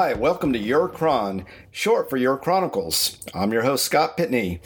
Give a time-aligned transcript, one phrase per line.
[0.00, 3.18] Hi, welcome to Your Chron, short for Your Chronicles.
[3.34, 4.60] I'm your host, Scott Pitney.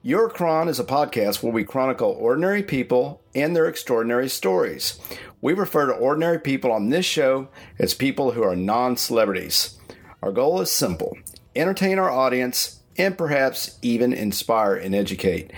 [0.00, 4.96] Your Chron is a podcast where we chronicle ordinary people and their extraordinary stories.
[5.40, 7.48] We refer to ordinary people on this show
[7.80, 9.76] as people who are non celebrities.
[10.22, 11.18] Our goal is simple
[11.56, 15.52] entertain our audience and perhaps even inspire and educate.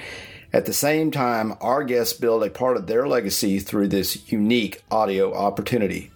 [0.54, 4.82] At the same time, our guests build a part of their legacy through this unique
[4.90, 6.12] audio opportunity.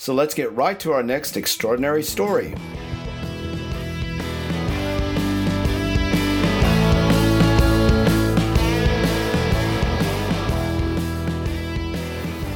[0.00, 2.54] So let's get right to our next extraordinary story.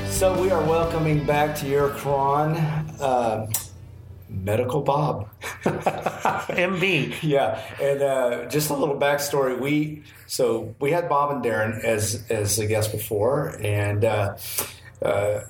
[0.08, 3.52] So we are welcoming back to your Chron, uh,
[4.30, 5.28] Medical Bob.
[5.64, 7.22] MB.
[7.22, 9.60] Yeah, and uh, just a little backstory.
[9.60, 14.36] We so we had Bob and Darren as as a guest before, and uh,
[15.02, 15.40] uh,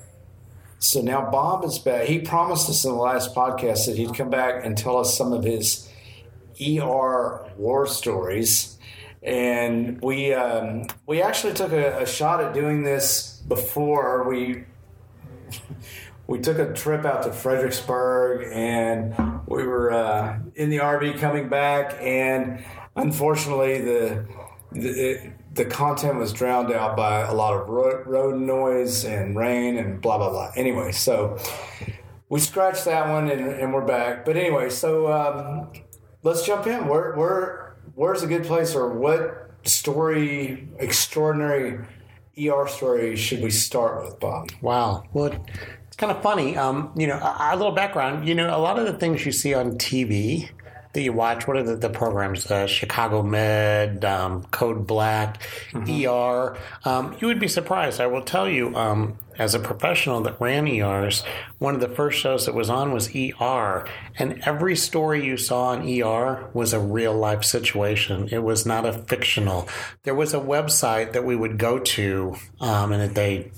[0.85, 2.05] so now Bob is back.
[2.05, 5.33] He promised us in the last podcast that he'd come back and tell us some
[5.33, 5.89] of his
[6.61, 8.77] ER war stories.
[9.23, 14.65] And we um, we actually took a, a shot at doing this before we
[16.27, 19.15] we took a trip out to Fredericksburg and
[19.47, 22.63] we were uh, in the RV coming back and
[22.95, 24.27] unfortunately the,
[24.71, 30.01] the the content was drowned out by a lot of road, noise and rain and
[30.01, 30.51] blah blah blah.
[30.55, 31.37] Anyway, so
[32.29, 34.25] we scratched that one and, and we're back.
[34.25, 35.71] But anyway, so um,
[36.23, 36.87] let's jump in.
[36.87, 41.79] Where where where's a good place or what story extraordinary
[42.37, 44.49] ER story should we start with, Bob?
[44.61, 45.05] Wow.
[45.13, 45.31] Well,
[45.87, 46.57] it's kind of funny.
[46.57, 48.27] Um, you know, a, a little background.
[48.27, 50.49] You know, a lot of the things you see on TV
[50.95, 51.47] that you watch?
[51.47, 52.49] What are the, the programs?
[52.49, 56.09] Uh, Chicago Med, um, Code Black, mm-hmm.
[56.09, 56.57] ER.
[56.83, 58.01] Um, you would be surprised.
[58.01, 61.23] I will tell you, um, as a professional that ran ERs,
[61.59, 65.67] one of the first shows that was on was ER, and every story you saw
[65.67, 68.29] on ER was a real life situation.
[68.31, 69.67] It was not a fictional.
[70.03, 73.51] There was a website that we would go to, um, and that they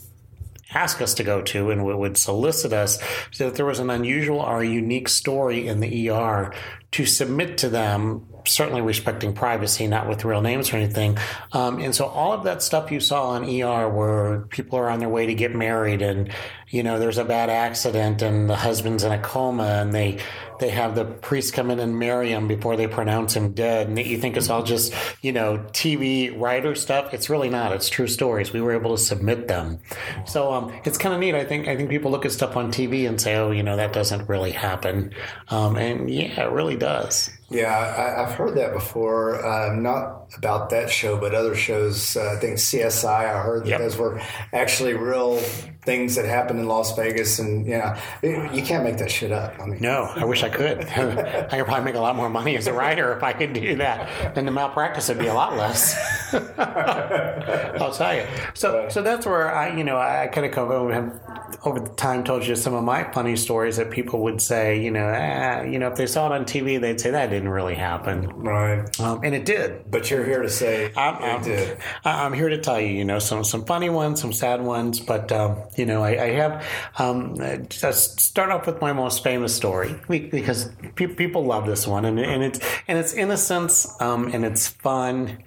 [0.74, 3.00] ask us to go to and would solicit us
[3.32, 6.54] so that there was an unusual or unique story in the ER
[6.92, 11.18] to submit to them, certainly respecting privacy, not with real names or anything.
[11.52, 15.00] Um, and so all of that stuff you saw on ER where people are on
[15.00, 16.32] their way to get married and,
[16.70, 20.20] you know, there's a bad accident and the husband's in a coma and they,
[20.60, 23.88] they have the priest come in and marry him before they pronounce him dead.
[23.88, 27.14] And you think it's all just, you know, TV writer stuff.
[27.14, 27.72] It's really not.
[27.72, 28.54] It's true stories.
[28.54, 29.80] We were able to submit them.
[30.26, 31.36] So um, it's kind of neat.
[31.36, 33.76] I think I think people look at stuff on TV and say, oh, you know,
[33.76, 35.14] that doesn't really happen.
[35.50, 37.30] Um, and yeah, it really does.
[37.50, 39.46] Yeah, I, have heard that before.
[39.46, 42.18] Uh, not about that show, but other shows.
[42.18, 43.08] Uh, I think CSI.
[43.08, 43.80] I heard that yep.
[43.80, 44.22] those were
[44.52, 45.38] actually real
[45.84, 49.58] things that happened in Las Vegas, and yeah, you can't make that shit up.
[49.62, 50.80] I mean, no, I wish I could.
[50.88, 53.78] I could probably make a lot more money as a writer if I could do
[53.78, 54.36] that.
[54.36, 55.96] Then the malpractice would be a lot less.
[56.34, 58.26] I'll tell you.
[58.56, 61.18] So, so that's where I, you know, I kind of come over,
[61.64, 64.92] over the time told you some of my funny stories that people would say, you
[64.92, 67.76] know, ah, you know, if they saw it on TV, they'd say that didn't really
[67.76, 69.00] happen, right?
[69.00, 69.90] Um, and it did.
[69.90, 71.78] But you're here to say I'm, it I'm, did.
[72.06, 75.32] I'm here to tell you, you know, some some funny ones, some sad ones, but
[75.32, 76.66] um, you know, I, I have
[76.98, 77.36] um,
[77.70, 82.20] just start off with my most famous story because pe- people love this one, and,
[82.20, 85.44] and it's and it's innocence, um, and it's fun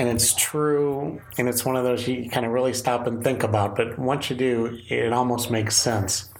[0.00, 3.42] and it's true and it's one of those you kind of really stop and think
[3.42, 6.30] about but once you do it almost makes sense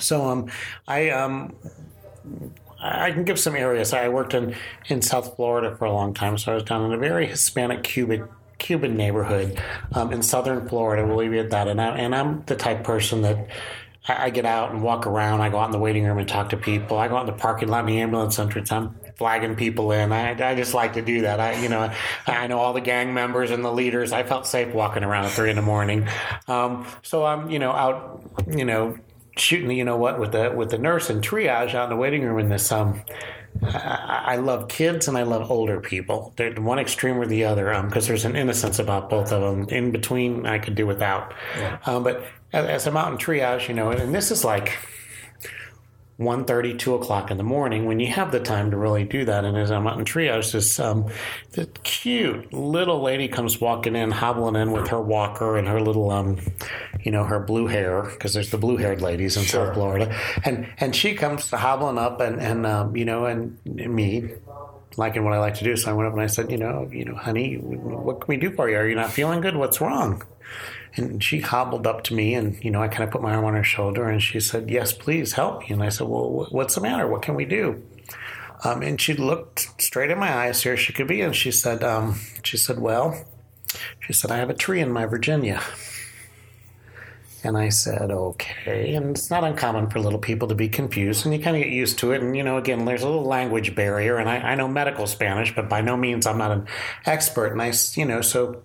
[0.00, 0.50] so um,
[0.88, 1.54] i um,
[2.82, 3.92] I can give some areas.
[3.92, 4.54] I worked in,
[4.88, 7.82] in South Florida for a long time, so I was down in a very Hispanic
[7.82, 8.26] Cuban
[8.58, 9.60] Cuban neighborhood
[9.92, 11.06] um, in southern Florida.
[11.06, 11.68] We'll leave it at that.
[11.68, 13.48] And, I, and I'm the type person that
[14.06, 15.40] I, I, get out and walk around.
[15.40, 16.98] I go out in the waiting room and talk to people.
[16.98, 18.70] I go out in the parking lot in the ambulance entrance.
[18.70, 20.12] I'm flagging people in.
[20.12, 21.40] I, I just like to do that.
[21.40, 21.92] I, you know,
[22.26, 24.12] I know all the gang members and the leaders.
[24.12, 26.08] I felt safe walking around at three in the morning.
[26.48, 28.96] Um, so I'm, you know, out, you know,
[29.36, 32.22] shooting, you know what, with the with the nurse and triage out in the waiting
[32.22, 32.72] room in this.
[32.72, 33.02] Um,
[33.62, 36.32] I, I love kids and I love older people.
[36.36, 39.68] They're one extreme or the other, because um, there's an innocence about both of them.
[39.68, 41.34] In between, I could do without.
[41.58, 41.76] Yeah.
[41.84, 42.24] Um, but
[42.54, 44.78] as, as I'm out in triage, you know, and this is like
[46.20, 49.46] 1.30, 2 o'clock in the morning when you have the time to really do that.
[49.46, 51.10] And as I'm out in triage, this um,
[51.52, 56.10] the cute little lady comes walking in, hobbling in with her walker and her little,
[56.10, 56.38] um,
[57.00, 59.66] you know, her blue hair, because there's the blue haired ladies in sure.
[59.66, 60.14] South Florida.
[60.44, 64.34] And and she comes hobbling up and, and um, you know, and, and me,
[64.98, 65.74] liking what I like to do.
[65.74, 68.36] So I went up and I said, you know, you know, honey, what can we
[68.36, 68.76] do for you?
[68.76, 69.56] Are you not feeling good?
[69.56, 70.22] What's wrong?
[70.96, 73.44] And she hobbled up to me and, you know, I kind of put my arm
[73.44, 75.68] on her shoulder and she said, yes, please help me.
[75.70, 77.06] And I said, well, what's the matter?
[77.06, 77.82] What can we do?
[78.64, 81.20] Um, and she looked straight in my eyes here she could be.
[81.20, 83.24] And she said, um, she said, well,
[84.00, 85.62] she said, I have a tree in my Virginia.
[87.42, 88.94] And I said, okay.
[88.94, 91.72] And it's not uncommon for little people to be confused, and you kind of get
[91.72, 92.20] used to it.
[92.20, 95.54] And, you know, again, there's a little language barrier, and I, I know medical Spanish,
[95.54, 96.66] but by no means I'm not an
[97.06, 97.52] expert.
[97.52, 98.62] And I, you know, so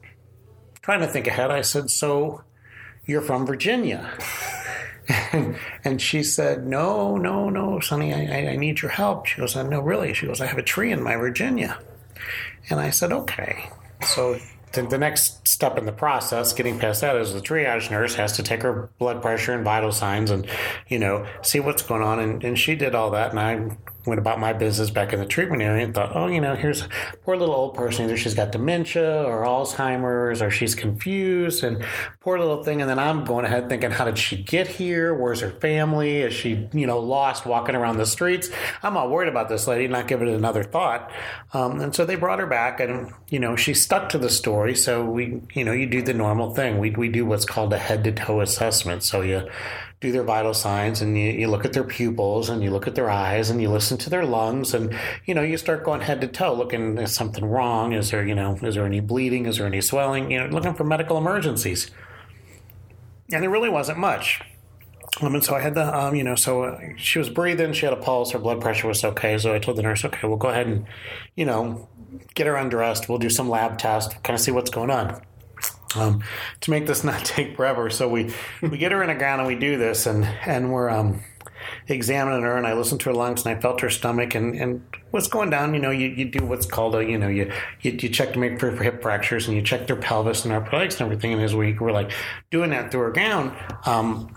[0.85, 2.43] trying to think ahead, I said, so
[3.07, 4.07] you're from Virginia.
[5.83, 9.25] and, she said, no, no, no, Sonny, I, I need your help.
[9.25, 10.13] She goes, no, really?
[10.13, 11.79] She goes, I have a tree in my Virginia.
[12.69, 13.71] And I said, okay.
[14.03, 14.37] So
[14.73, 18.43] the next step in the process, getting past that, is the triage nurse has to
[18.43, 20.45] take her blood pressure and vital signs and,
[20.87, 22.19] you know, see what's going on.
[22.19, 23.31] And, and she did all that.
[23.31, 26.39] And I went about my business back in the treatment area and thought, oh, you
[26.39, 26.89] know, here's a
[27.23, 28.05] poor little old person.
[28.05, 31.83] Either she's got dementia or Alzheimer's or she's confused and
[32.19, 32.81] poor little thing.
[32.81, 35.13] And then I'm going ahead thinking, how did she get here?
[35.13, 36.17] Where's her family?
[36.17, 38.49] Is she, you know, lost walking around the streets?
[38.83, 41.11] I'm all worried about this lady, not giving it another thought.
[41.53, 44.75] Um, and so they brought her back and, you know, she stuck to the story.
[44.75, 46.79] So we, you know, you do the normal thing.
[46.79, 49.03] We, we do what's called a head to toe assessment.
[49.03, 49.47] So you,
[50.05, 52.95] do their vital signs and you, you, look at their pupils and you look at
[52.95, 56.21] their eyes and you listen to their lungs and you know you start going head
[56.21, 57.93] to toe looking is something wrong?
[57.93, 59.45] Is there you know is there any bleeding?
[59.45, 60.31] Is there any swelling?
[60.31, 61.91] You know looking for medical emergencies.
[63.31, 64.41] And there really wasn't much.
[65.21, 67.85] Um, and so I had the, um, you know, so uh, she was breathing, she
[67.85, 69.37] had a pulse, her blood pressure was okay.
[69.37, 70.85] So I told the nurse, okay, we'll go ahead and,
[71.35, 71.87] you know,
[72.35, 73.07] get her undressed.
[73.07, 75.21] We'll do some lab tests, kind of see what's going on
[75.95, 76.23] um,
[76.61, 77.89] to make this not take forever.
[77.89, 80.89] So we we get her in a gown and we do this, and and we're
[80.89, 81.21] um,
[81.87, 84.81] examining her, and I listened to her lungs, and I felt her stomach, and and
[85.11, 85.73] what's going down.
[85.73, 87.51] You know, you, you do what's called a you know you
[87.81, 90.53] you, you check to make for, for hip fractures, and you check their pelvis and
[90.53, 91.33] our legs and everything.
[91.33, 92.11] And as we were like
[92.51, 93.55] doing that through her gown.
[93.85, 94.35] Um,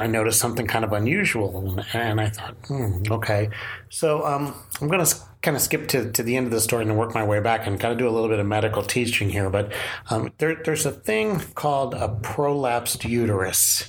[0.00, 3.50] I noticed something kind of unusual, and I thought, hmm, okay.
[3.88, 5.16] So um, I'm going to
[5.48, 7.66] kind of skip to, to the end of the story and work my way back
[7.66, 9.48] and kind of do a little bit of medical teaching here.
[9.48, 9.72] But
[10.10, 13.88] um, there, there's a thing called a prolapsed uterus.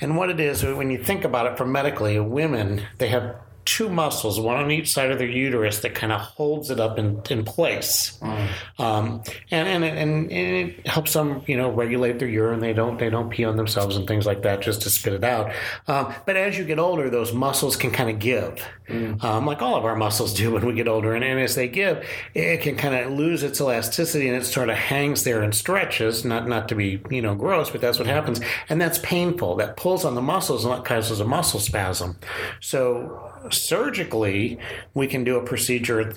[0.00, 3.88] And what it is, when you think about it from medically, women, they have two
[3.88, 7.20] muscles, one on each side of their uterus, that kind of holds it up in,
[7.30, 8.48] in place, mm.
[8.78, 12.60] um, and, and, and and it helps them, you know, regulate their urine.
[12.60, 15.24] They don't they don't pee on themselves and things like that just to spit it
[15.24, 15.52] out.
[15.88, 19.22] Um, but as you get older, those muscles can kind of give, mm.
[19.22, 21.14] um, like all of our muscles do when we get older.
[21.14, 24.68] And, and as they give, it can kind of lose its elasticity and it sort
[24.68, 26.24] of hangs there and stretches.
[26.24, 29.56] Not not to be you know gross, but that's what happens, and that's painful.
[29.56, 32.16] That pulls on the muscles and that causes a muscle spasm.
[32.60, 34.58] So surgically,
[34.94, 36.12] we can do a procedure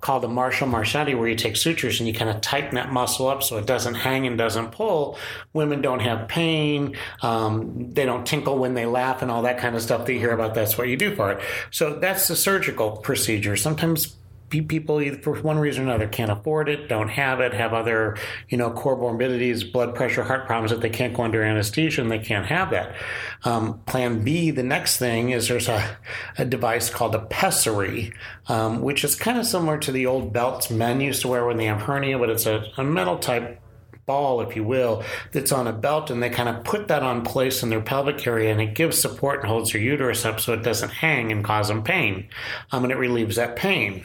[0.00, 3.26] called the Marshall Marchetti, where you take sutures and you kind of tighten that muscle
[3.26, 5.18] up so it doesn't hang and doesn't pull.
[5.52, 6.96] Women don't have pain.
[7.22, 10.20] Um, they don't tinkle when they laugh and all that kind of stuff that you
[10.20, 10.54] hear about.
[10.54, 11.40] That's what you do for it.
[11.70, 13.56] So that's the surgical procedure.
[13.56, 14.14] Sometimes
[14.48, 18.16] people either for one reason or another can't afford it, don't have it, have other,
[18.48, 22.10] you know, core comorbidities, blood pressure, heart problems that they can't go under anesthesia and
[22.10, 22.94] they can't have that.
[23.44, 25.96] Um, plan B, the next thing is there's a,
[26.38, 28.12] a device called a pessary,
[28.48, 31.56] um, which is kind of similar to the old belts men used to wear when
[31.56, 33.60] they have hernia, but it's a, a metal type
[34.08, 37.22] ball, if you will, that's on a belt, and they kind of put that on
[37.22, 40.54] place in their pelvic area, and it gives support and holds their uterus up so
[40.54, 42.26] it doesn't hang and cause them pain.
[42.72, 44.02] Um, and it relieves that pain.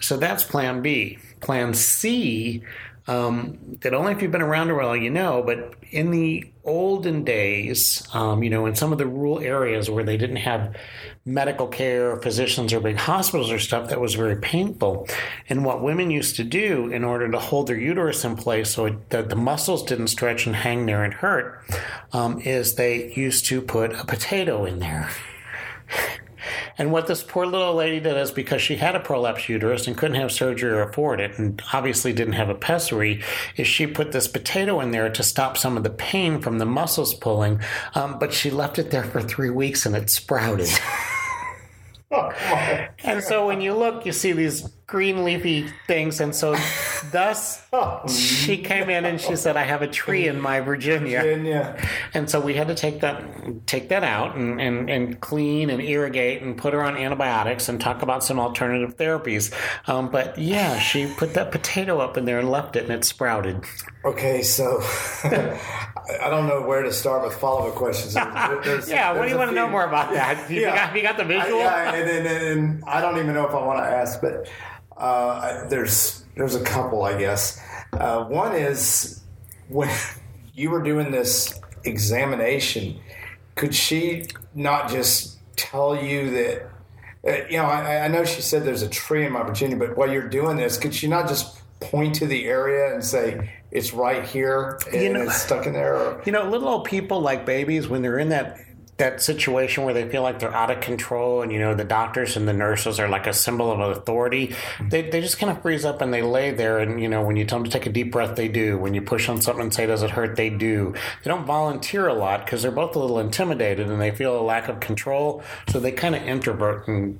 [0.00, 1.18] So that's plan B.
[1.40, 2.62] Plan C,
[3.10, 7.24] um, that only if you've been around a while you know, but in the olden
[7.24, 10.76] days, um, you know, in some of the rural areas where they didn't have
[11.24, 15.08] medical care, physicians, or big hospitals or stuff, that was very painful.
[15.48, 18.96] And what women used to do in order to hold their uterus in place so
[19.08, 21.64] that the muscles didn't stretch and hang there and hurt
[22.12, 25.10] um, is they used to put a potato in there.
[26.78, 29.96] And what this poor little lady did is because she had a prolapsed uterus and
[29.96, 33.22] couldn't have surgery or afford it, and obviously didn't have a pessary,
[33.56, 36.66] is she put this potato in there to stop some of the pain from the
[36.66, 37.60] muscles pulling.
[37.94, 40.68] Um, but she left it there for three weeks and it sprouted.
[42.12, 46.20] oh, and so when you look, you see these green leafy things.
[46.20, 46.56] And so,
[47.12, 51.20] thus, oh, she came in and she said, "I have a tree in my Virginia."
[51.20, 51.88] Virginia.
[52.12, 55.80] And so we had to take that take that out and, and, and clean and
[55.80, 59.54] irrigate and put her on antibiotics and talk about some alternative therapies.
[59.88, 63.04] Um, but yeah, she put that potato up in there and left it, and it
[63.04, 63.64] sprouted.
[64.04, 64.80] Okay, so
[65.24, 68.14] I don't know where to start with follow up questions.
[68.64, 70.50] There's, yeah, what do you want to know more about that?
[70.50, 71.60] You, yeah, got, you got the visual?
[71.60, 74.48] I, yeah, and, and, and I don't even know if I want to ask, but
[74.96, 77.60] uh, there's there's a couple, I guess.
[77.92, 79.22] Uh, one is
[79.68, 79.90] when
[80.54, 82.98] you were doing this examination,
[83.54, 86.70] could she not just tell you that?
[87.26, 89.96] Uh, you know, I, I know she said there's a tree in my Virginia, but
[89.96, 93.92] while you're doing this, could she not just point to the area and say it's
[93.92, 95.96] right here and You know- it's stuck in there?
[95.96, 98.58] Or, You know, little old people like babies when they're in that
[99.00, 102.36] that situation where they feel like they're out of control and you know the doctors
[102.36, 104.54] and the nurses are like a symbol of authority
[104.88, 107.36] they, they just kind of freeze up and they lay there and you know when
[107.36, 108.78] you tell them to take a deep breath they do.
[108.78, 110.36] When you push on something and say does it hurt?
[110.36, 110.94] they do.
[111.24, 114.42] They don't volunteer a lot because they're both a little intimidated and they feel a
[114.42, 117.18] lack of control so they kind of introvert and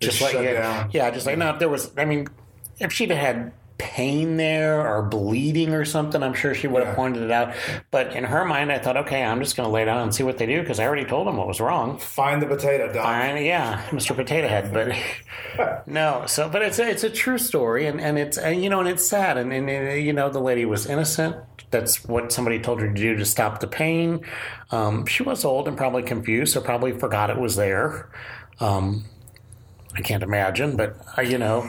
[0.00, 0.90] just like shut yeah, down.
[0.92, 2.26] yeah just like no if there was i mean
[2.78, 6.96] if she'd had pain there or bleeding or something i'm sure she would have Yeah.
[6.96, 7.54] pointed it out
[7.90, 10.22] but in her mind i thought okay i'm just going to lay down and see
[10.22, 13.06] what they do because i already told them what was wrong find the potato, Doc.
[13.40, 14.14] Yeah, Mr.
[14.14, 14.94] Potato Head, but
[15.86, 16.24] no.
[16.26, 18.88] So, but it's a, it's a true story, and and it's and, you know, and
[18.88, 21.36] it's sad, and, and uh, you know, the lady was innocent.
[21.70, 24.20] That's what somebody told her to do to stop the pain.
[24.70, 28.08] Um, she was old and probably confused, or probably forgot it was there.
[28.60, 29.04] Um,
[29.96, 31.68] I can't imagine, but uh, you know,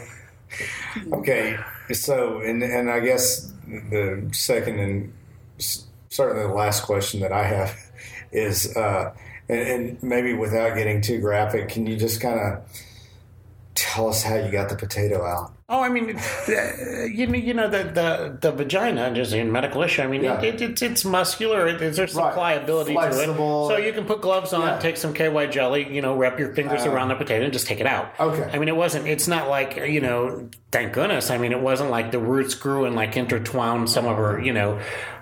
[1.14, 1.58] Okay,
[1.94, 5.14] so and and I guess the second and
[6.12, 7.76] certainly the last question that I have
[8.32, 9.14] is, uh,
[9.50, 12.64] and, and maybe without getting too graphic, can you just kind of
[13.76, 15.54] tell us how you got the potato out?
[15.70, 19.82] Oh, I mean, uh, you know, you know the the, the vagina, just in medical
[19.84, 20.02] issue.
[20.02, 20.42] I mean, Yeah.
[20.42, 21.68] it, it, it's it's muscular.
[21.68, 22.34] It, there's some Right.
[22.34, 23.70] pliability Flexible.
[23.70, 24.80] to it, so you can put gloves on, Yeah.
[24.80, 27.80] take some KY jelly, you know, wrap your fingers around the potato and just take
[27.80, 28.12] it out.
[28.20, 28.50] Okay.
[28.54, 29.08] I mean, it wasn't.
[29.08, 30.50] It's not like you know.
[30.74, 31.30] Thank goodness.
[31.32, 34.54] I mean, it wasn't like the roots grew and like intertwined some of her, you
[34.54, 34.80] know.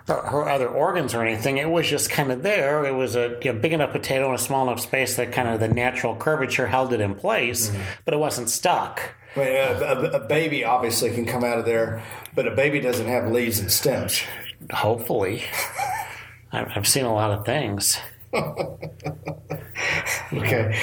[0.10, 1.58] Her her other organs or anything.
[1.58, 2.84] It was just kind of there.
[2.86, 5.48] It was a you know, big enough potato in a small enough space that kind
[5.48, 7.82] of the natural curvature held it in place, Mm-hmm.
[8.06, 9.00] but it wasn't stuck.
[9.36, 12.80] I mean, a, a, a baby obviously can come out of there, but a baby
[12.80, 14.24] doesn't have leaves and stems.
[14.74, 15.44] Hopefully.
[16.52, 18.00] I've seen a lot of things.
[20.32, 20.80] Okay,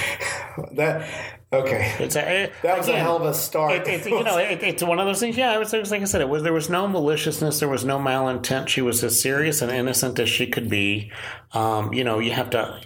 [0.73, 1.09] that
[1.52, 1.94] okay.
[1.98, 3.72] It's a, That was a hell of a start.
[3.72, 5.36] It, it's you know it, it's one of those things.
[5.36, 6.20] Yeah, it was, it was like I said.
[6.20, 7.60] It was there was no maliciousness.
[7.60, 8.68] There was no malintent.
[8.68, 11.12] She was as serious and innocent as she could be.
[11.52, 12.80] Um, you know, you have to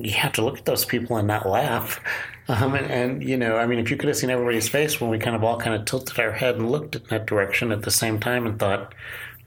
[0.00, 2.00] you have to look at those people and not laugh.
[2.48, 5.10] Um, and, and you know, I mean, if you could have seen everybody's face when
[5.10, 7.82] we kind of all kind of tilted our head and looked in that direction at
[7.82, 8.94] the same time and thought.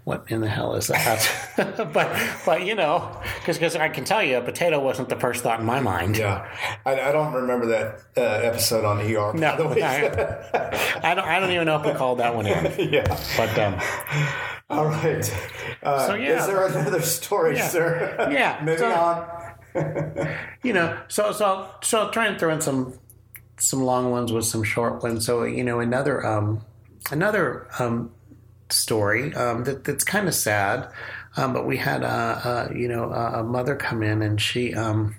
[0.05, 1.29] What in the hell is that?
[1.93, 2.09] but,
[2.45, 5.65] but you know, because I can tell you, a potato wasn't the first thought in
[5.65, 6.17] my mind.
[6.17, 6.47] yeah,
[6.85, 9.33] I, I don't remember that uh, episode on ER.
[9.33, 9.83] by No, the way.
[9.83, 11.25] I, I don't.
[11.27, 12.89] I don't even know if we called that one in.
[12.93, 13.03] yeah.
[13.37, 13.79] But um,
[14.69, 15.23] All right.
[15.83, 16.39] Uh, So, yeah.
[16.39, 17.67] Is there another story, Yeah.
[17.67, 18.29] sir?
[18.31, 18.59] Yeah.
[18.63, 19.25] Moving So- on.
[20.63, 22.97] you know, so so so I'll try and throw in some
[23.59, 25.25] some long ones with some short ones.
[25.25, 26.65] So you know, another um,
[27.11, 28.11] another um,
[28.71, 30.89] story um, that that's kind of sad.
[31.37, 34.73] Um, but we had a, a you know a, a mother come in and she
[34.73, 35.15] um,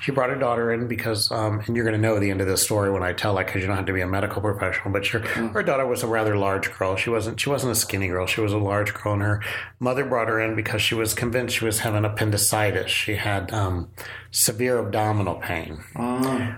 [0.00, 2.46] she brought her daughter in because um, and you're going to know the end of
[2.46, 4.92] this story when I tell it because you don't have to be a medical professional.
[4.92, 6.96] But her her daughter was a rather large girl.
[6.96, 8.26] She wasn't she wasn't a skinny girl.
[8.26, 9.42] She was a large girl, and her
[9.78, 12.90] mother brought her in because she was convinced she was having appendicitis.
[12.90, 13.90] She had um,
[14.30, 15.82] severe abdominal pain.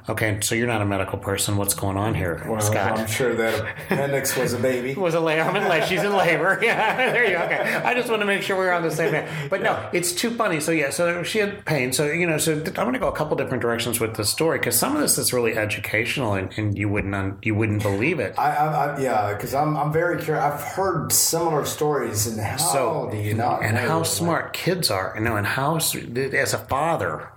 [0.09, 1.57] Okay, so you're not a medical person.
[1.57, 2.99] What's going on here, Well, Scott?
[2.99, 4.95] I'm sure that appendix was a baby.
[5.01, 5.87] was a in labor.
[5.87, 6.61] She's in labor.
[6.73, 7.45] Yeah, there you go.
[7.45, 7.75] Okay.
[7.85, 9.29] I just want to make sure we're on the same page.
[9.51, 10.61] But no, it's too funny.
[10.61, 11.93] So yeah, so she had pain.
[11.93, 14.59] So you know, so I'm going to go a couple different directions with the story
[14.59, 18.21] because some of this is really educational, and, and you wouldn't un, you wouldn't believe
[18.21, 18.39] it.
[18.39, 20.45] I, I, I yeah, because I'm, I'm very curious.
[20.45, 23.63] I've heard similar stories, and how So do you not?
[23.63, 27.31] and know how smart kids are, you know, and how as a father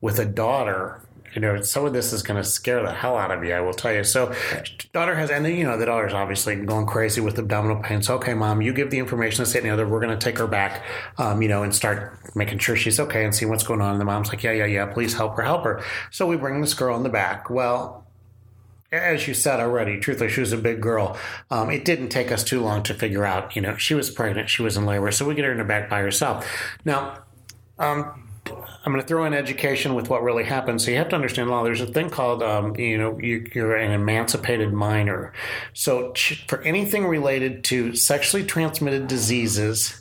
[0.00, 1.00] with a daughter.
[1.34, 3.52] You know, some of this is going to scare the hell out of you.
[3.52, 4.04] I will tell you.
[4.04, 4.34] So,
[4.92, 8.02] daughter has, and then you know, the daughter's obviously going crazy with abdominal pain.
[8.02, 10.38] So, okay, mom, you give the information to say, you know, we're going to take
[10.38, 10.84] her back,
[11.18, 13.92] um, you know, and start making sure she's okay and see what's going on.
[13.92, 15.82] And the mom's like, yeah, yeah, yeah, please help her, help her.
[16.10, 17.50] So we bring this girl in the back.
[17.50, 18.06] Well,
[18.92, 21.16] as you said already, truthfully, she was a big girl.
[21.50, 24.50] Um, it didn't take us too long to figure out, you know, she was pregnant,
[24.50, 26.46] she was in labor, so we get her in the back by herself.
[26.84, 27.22] Now,
[27.78, 30.80] um, I'm going to throw in education with what really happened.
[30.80, 31.62] So you have to understand law.
[31.64, 35.32] There's a thing called, um, you know, you, you're an emancipated minor.
[35.72, 36.14] So
[36.48, 40.00] for anything related to sexually transmitted diseases,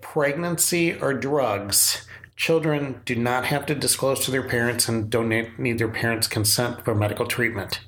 [0.00, 5.28] pregnancy, or drugs, children do not have to disclose to their parents and don't
[5.58, 7.80] need their parents' consent for medical treatment.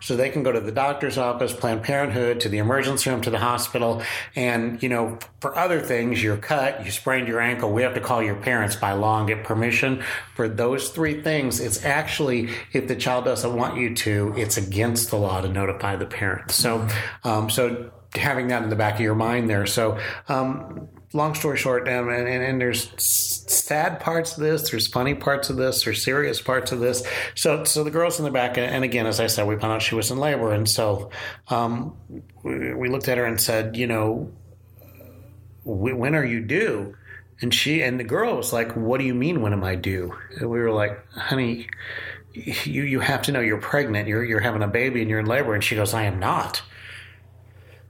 [0.00, 3.30] So they can go to the doctor's office, Planned Parenthood, to the emergency room, to
[3.30, 4.02] the hospital.
[4.34, 8.00] And, you know, for other things, you're cut, you sprained your ankle, we have to
[8.00, 10.02] call your parents by law and get permission.
[10.34, 15.10] For those three things, it's actually, if the child doesn't want you to, it's against
[15.10, 16.54] the law to notify the parents.
[16.54, 16.86] So,
[17.24, 19.66] um, so having that in the back of your mind there.
[19.66, 19.98] So,
[20.28, 25.50] um, long story short, and, and, and, there's sad parts of this, there's funny parts
[25.50, 27.02] of this, there's serious parts of this.
[27.34, 29.82] So, so the girl's in the back, and again, as I said, we found out
[29.82, 31.10] she was in labor, and so
[31.48, 31.96] um,
[32.42, 34.32] we, we, looked at her and said, you know,
[35.64, 36.94] when are you due?
[37.42, 39.40] And she and the girl was like, "What do you mean?
[39.40, 41.68] When am I due?" And we were like, "Honey,
[42.34, 44.08] you you have to know you're pregnant.
[44.08, 46.62] You're you're having a baby and you're in labor." And she goes, "I am not."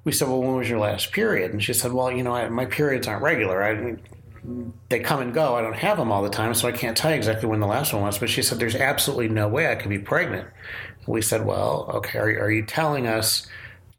[0.04, 1.52] We said, well, when was your last period?
[1.52, 3.62] And she said, well, you know, I, my periods aren't regular.
[3.62, 3.96] I,
[4.88, 5.56] they come and go.
[5.56, 7.66] I don't have them all the time, so I can't tell you exactly when the
[7.66, 8.18] last one was.
[8.18, 10.48] But she said, there's absolutely no way I could be pregnant.
[11.04, 13.46] And we said, well, okay, are, are you telling us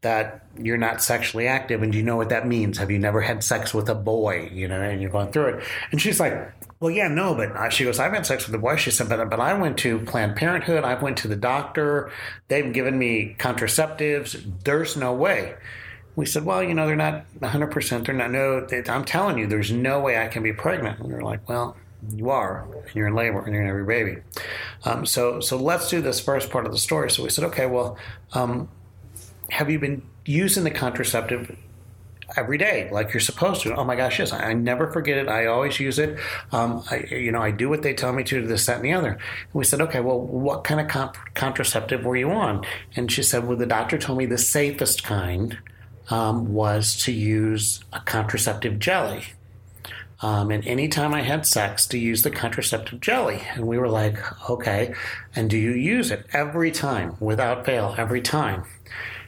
[0.02, 3.20] that you're not sexually active and do you know what that means have you never
[3.20, 6.52] had sex with a boy you know and you're going through it and she's like
[6.80, 9.30] well yeah no but she goes i've had sex with a boy she said but,
[9.30, 12.10] but i went to planned parenthood i went to the doctor
[12.48, 15.54] they've given me contraceptives there's no way
[16.16, 18.06] we said, well, you know, they're not 100%.
[18.06, 21.00] They're not, no, they, I'm telling you, there's no way I can be pregnant.
[21.00, 21.76] And they're like, well,
[22.14, 24.20] you are, and you're in labor, and you're have your baby.
[24.84, 27.10] Um, so, so let's do this first part of the story.
[27.10, 27.96] So we said, okay, well,
[28.32, 28.68] um,
[29.50, 31.56] have you been using the contraceptive
[32.36, 35.28] every day like you're supposed to oh my gosh yes i, I never forget it
[35.28, 36.18] i always use it
[36.50, 38.92] um, I, you know i do what they tell me to this that and the
[38.92, 39.20] other and
[39.52, 42.64] we said okay well what kind of comp- contraceptive were you on
[42.96, 45.58] and she said well the doctor told me the safest kind
[46.10, 49.24] um, was to use a contraceptive jelly.
[50.22, 53.42] Um, and anytime I had sex, to use the contraceptive jelly.
[53.54, 54.18] And we were like,
[54.48, 54.94] okay.
[55.34, 58.64] And do you use it every time, without fail, every time?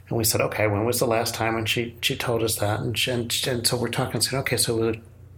[0.09, 1.57] And we said, okay, when was the last time?
[1.57, 2.79] And she, she told us that.
[2.79, 4.93] And, she, and, and so we're talking said, okay, so,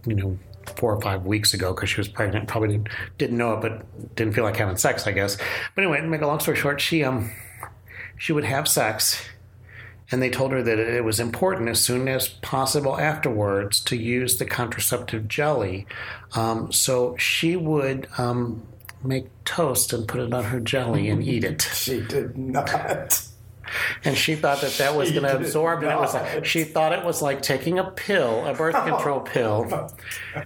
[0.05, 0.37] you know,
[0.75, 2.47] four or five weeks ago because she was pregnant.
[2.47, 5.37] Probably didn't, didn't know it, but didn't feel like having sex, I guess.
[5.73, 7.31] But anyway, to make a long story short, she, um,
[8.17, 9.25] she would have sex
[10.11, 14.37] and they told her that it was important as soon as possible afterwards to use
[14.37, 15.85] the contraceptive jelly.
[16.33, 18.63] Um, so she would um,
[19.03, 21.61] make toast and put it on her jelly and eat it.
[21.73, 23.27] She did not.
[24.05, 26.93] And she thought that that was going to absorb, and it was like she thought
[26.93, 29.91] it was like taking a pill, a birth control pill.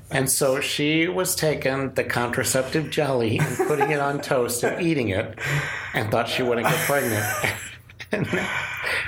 [0.10, 5.10] And so she was taking the contraceptive jelly and putting it on toast and eating
[5.10, 5.38] it,
[5.94, 7.24] and thought she wouldn't get pregnant.
[8.12, 8.28] and,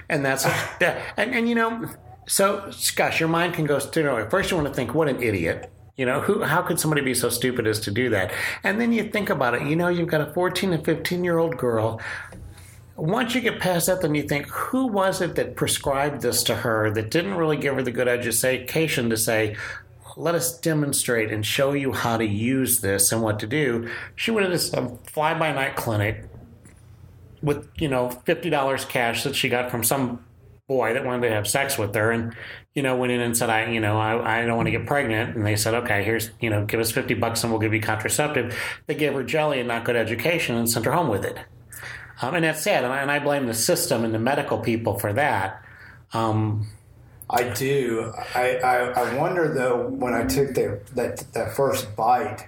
[0.10, 0.46] and that's
[0.82, 1.89] and, and you know,
[2.28, 3.80] so gosh, your mind can go.
[3.96, 5.72] You know, first you want to think, what an idiot.
[5.98, 6.44] You know, who?
[6.44, 8.32] How could somebody be so stupid as to do that?
[8.63, 9.63] And then you think about it.
[9.63, 12.02] You know, you've got a 14 and 15 year old girl.
[12.96, 16.56] Once you get past that, then you think, who was it that prescribed this to
[16.56, 19.56] her that didn't really give her the good education to say,
[20.16, 23.89] let us demonstrate and show you how to use this and what to do.
[24.16, 26.26] She went to some fly by night clinic,
[27.43, 30.23] with you know fifty dollars cash that she got from some
[30.67, 32.34] boy that wanted to have sex with her, and
[32.73, 34.88] you know went in and said, I you know I, I don't want to get
[34.88, 37.73] pregnant, and they said, okay, here's you know give us fifty bucks and we'll give
[37.73, 38.58] you contraceptive.
[38.88, 41.38] They gave her jelly and not good education and sent her home with it,
[42.21, 44.97] um, and that's sad, and I, and I, blame the system and the medical people
[44.97, 45.62] for that.
[46.13, 46.67] Um,
[47.29, 48.13] I do.
[48.36, 52.47] I, I, I wonder though when I took the, that that first bite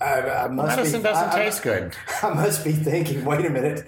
[0.00, 1.94] I, I must medicine be, doesn't I, taste good.
[2.22, 3.86] I must be thinking, wait a minute.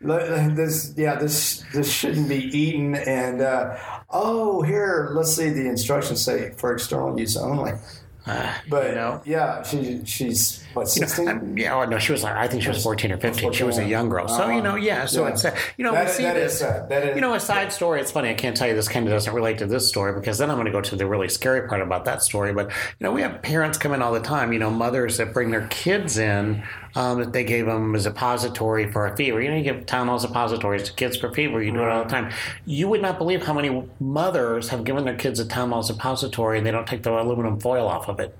[0.00, 2.96] This, yeah, this this shouldn't be eaten.
[2.96, 3.76] And uh,
[4.10, 5.50] oh, here, let's see.
[5.50, 7.72] The instructions say for external use only.
[8.26, 11.26] Uh, but you know, yeah, she she's what sixteen?
[11.26, 13.42] You know, yeah, oh, no, she was like I think she was fourteen or fifteen.
[13.42, 15.06] 14, she was a young girl, so you know, yeah.
[15.06, 15.32] So yeah.
[15.32, 16.56] it's uh, you know that, we see that this.
[16.56, 18.00] Is, uh, that is, you know, a side story.
[18.00, 18.30] It's funny.
[18.30, 20.56] I can't tell you this kind of doesn't relate to this story because then I'm
[20.56, 22.52] going to go to the really scary part about that story.
[22.52, 24.52] But you know, we have parents come in all the time.
[24.52, 26.62] You know, mothers that bring their kids in
[26.94, 29.40] um, that they gave them a suppository for a fever.
[29.40, 31.62] You know, you give Tylenol suppositories to kids for fever.
[31.62, 32.32] You do it all the time.
[32.66, 36.66] You would not believe how many mothers have given their kids a Tylenol suppository and
[36.66, 38.36] they don't take the aluminum foil off of it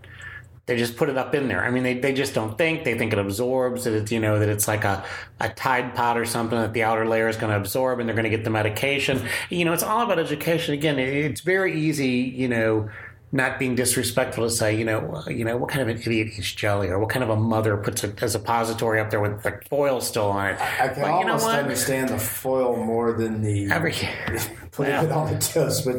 [0.67, 1.65] they just put it up in there.
[1.65, 2.85] I mean, they, they just don't think.
[2.85, 5.05] They think it absorbs, that it's, you know, that it's like a,
[5.41, 8.15] a Tide Pod or something that the outer layer is going to absorb and they're
[8.15, 9.21] going to get the medication.
[9.51, 10.75] You know, it's all about education.
[10.75, 12.89] Again, it's very easy, you know,
[13.33, 16.53] not being disrespectful to say, you know, you know, what kind of an idiot eats
[16.53, 19.43] jelly, or what kind of a mother puts a, as a suppository up there with
[19.43, 20.61] the foil still on it.
[20.61, 23.93] I, I can but almost you know understand the foil more than the Every,
[24.71, 25.05] putting yeah.
[25.05, 25.97] it on the toast, but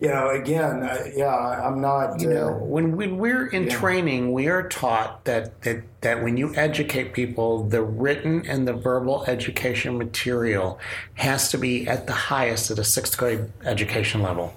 [0.00, 2.20] you know, again, uh, yeah, I'm not.
[2.20, 3.76] You know, when, when we're in yeah.
[3.76, 8.72] training, we are taught that, that that when you educate people, the written and the
[8.72, 10.80] verbal education material
[11.14, 14.52] has to be at the highest at a sixth grade education level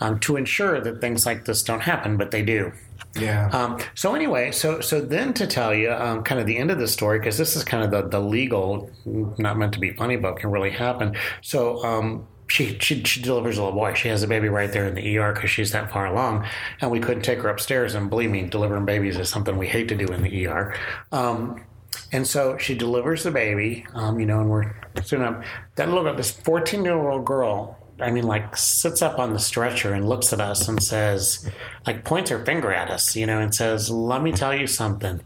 [0.00, 2.72] um, to ensure that things like this don't happen, but they do.
[3.18, 3.48] Yeah.
[3.50, 6.78] Um, so anyway, so so then to tell you um, kind of the end of
[6.78, 10.16] the story because this is kind of the the legal, not meant to be funny,
[10.16, 11.16] but can really happen.
[11.42, 11.84] So.
[11.84, 13.94] Um, she, she, she delivers a little boy.
[13.94, 16.46] She has a baby right there in the ER because she's that far along,
[16.80, 17.96] and we couldn't take her upstairs.
[17.96, 20.72] And believe me, delivering babies is something we hate to do in the ER.
[21.10, 21.64] Um,
[22.12, 25.42] and so she delivers the baby, um, you know, and we're soon up.
[25.74, 29.38] Then look at this 14 year old girl I mean, like sits up on the
[29.38, 31.48] stretcher and looks at us and says,
[31.86, 35.20] like points her finger at us, you know, and says, "Let me tell you something.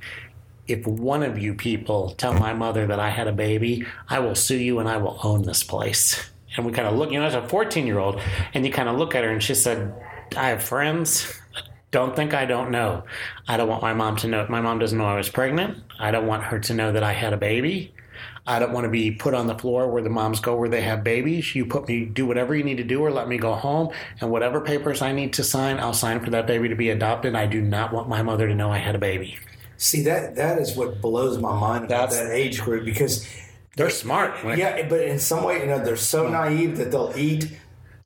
[0.68, 4.36] If one of you people tell my mother that I had a baby, I will
[4.36, 7.26] sue you and I will own this place." And we kind of look, you know,
[7.26, 8.20] as a 14 year old,
[8.54, 9.94] and you kind of look at her and she said,
[10.36, 11.32] "I have friends."
[11.92, 13.04] Don't think I don't know.
[13.48, 14.46] I don't want my mom to know.
[14.48, 15.78] My mom doesn't know I was pregnant.
[15.98, 17.92] I don't want her to know that I had a baby.
[18.50, 20.80] I don't want to be put on the floor where the moms go where they
[20.80, 21.54] have babies.
[21.54, 23.90] You put me, do whatever you need to do, or let me go home.
[24.20, 27.36] And whatever papers I need to sign, I'll sign for that baby to be adopted.
[27.36, 29.38] I do not want my mother to know I had a baby.
[29.76, 33.24] See that that is what blows my mind about That's, that age group because
[33.76, 34.34] they're smart.
[34.44, 37.56] Yeah, but in some way, you know, they're so naive that they'll eat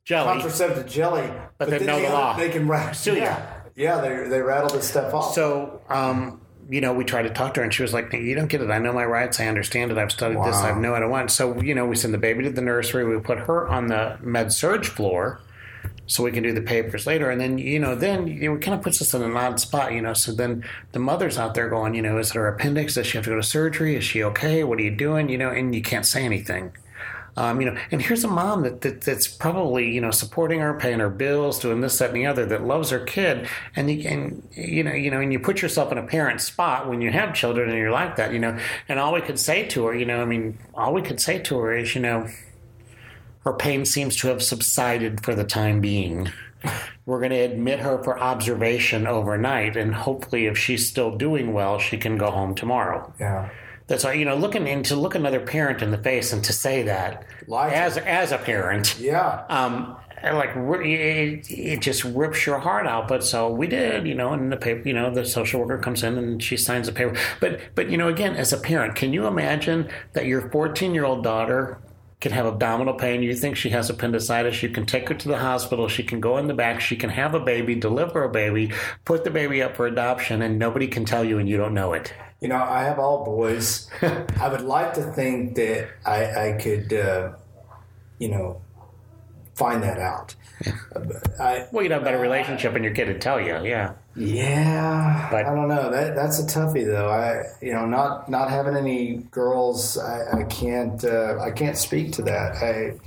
[0.03, 1.27] jelly, contraceptive jelly,
[1.57, 2.37] but, but they know the law.
[2.37, 3.17] They can rattle.
[3.17, 5.33] Yeah, yeah, they they rattle this stuff off.
[5.33, 5.81] So.
[5.89, 8.47] um you know, we tried to talk to her and she was like, You don't
[8.47, 8.71] get it.
[8.71, 9.39] I know my rights.
[9.39, 9.97] I understand it.
[9.97, 10.47] I've studied wow.
[10.47, 10.57] this.
[10.57, 11.31] I know what I want.
[11.31, 13.05] So, you know, we send the baby to the nursery.
[13.05, 15.39] We put her on the med surg floor
[16.07, 17.29] so we can do the papers later.
[17.29, 19.59] And then, you know, then you know, it kind of puts us in an odd
[19.59, 20.13] spot, you know.
[20.13, 22.95] So then the mother's out there going, you know, is it her appendix?
[22.95, 23.95] Does she have to go to surgery?
[23.95, 24.63] Is she okay?
[24.63, 25.29] What are you doing?
[25.29, 26.73] You know, and you can't say anything.
[27.37, 30.73] Um, you know, and here's a mom that, that, that's probably you know supporting her,
[30.73, 34.07] paying her bills, doing this, that, and the other, that loves her kid, and you
[34.07, 37.11] and you know, you know, and you put yourself in a parent's spot when you
[37.11, 39.95] have children and you're like that, you know, and all we could say to her,
[39.95, 42.29] you know, I mean, all we could say to her is, you know,
[43.43, 46.31] her pain seems to have subsided for the time being.
[47.05, 51.77] We're going to admit her for observation overnight, and hopefully, if she's still doing well,
[51.77, 53.13] she can go home tomorrow.
[53.19, 53.49] Yeah
[53.87, 56.53] that's why you know looking and to look another parent in the face and to
[56.53, 57.73] say that Life.
[57.73, 59.45] as as a parent yeah.
[59.49, 63.07] um like it, it just rips your heart out.
[63.07, 66.03] But so we did you know and the paper you know the social worker comes
[66.03, 67.15] in and she signs the paper.
[67.39, 71.05] But but you know again as a parent can you imagine that your 14 year
[71.05, 71.77] old daughter
[72.25, 73.21] can have abdominal pain.
[73.21, 74.63] You think she has appendicitis.
[74.63, 75.87] You can take her to the hospital.
[75.87, 76.81] She can go in the back.
[76.81, 78.73] She can have a baby, deliver a baby,
[79.05, 81.93] put the baby up for adoption, and nobody can tell you and you don't know
[81.93, 82.11] it
[82.41, 83.89] you know, I have all boys.
[84.01, 87.31] I would like to think that I, I could, uh,
[88.19, 88.61] you know,
[89.55, 90.35] find that out.
[90.95, 91.01] Uh,
[91.39, 93.63] I, well, you'd have a better uh, relationship, and your kid would tell you.
[93.63, 93.93] Yeah.
[94.17, 95.91] Yeah, but I don't know.
[95.91, 97.09] That that's a toughie, though.
[97.09, 102.13] I, you know, not not having any girls, I, I can't uh, I can't speak
[102.13, 102.55] to that.
[102.63, 102.97] I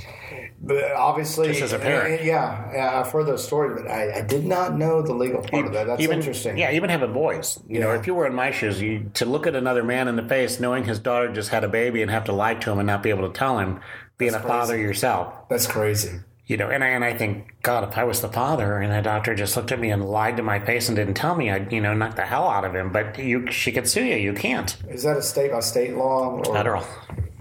[0.61, 4.18] but obviously, just as a eh, parent, eh, yeah, I've heard those stories, but I,
[4.18, 5.87] I, did not know the legal part of that.
[5.87, 6.58] That's even, interesting.
[6.58, 7.58] Yeah, even having boys.
[7.68, 7.87] You yeah.
[7.87, 10.28] know, if you were in my shoes, you to look at another man in the
[10.28, 12.87] face, knowing his daughter just had a baby, and have to lie to him and
[12.87, 13.80] not be able to tell him,
[14.18, 14.58] being That's a crazy.
[14.58, 15.48] father yourself.
[15.48, 18.78] That's crazy you know, and I, and I think, God, if I was the father
[18.78, 21.37] and the doctor just looked at me and lied to my face and didn't tell
[21.37, 22.90] me, I'd, you know, knock the hell out of him.
[22.90, 24.16] But you, she could sue you.
[24.16, 24.74] You can't.
[24.88, 26.38] Is that a state by state law?
[26.38, 26.54] Or?
[26.54, 26.84] Federal.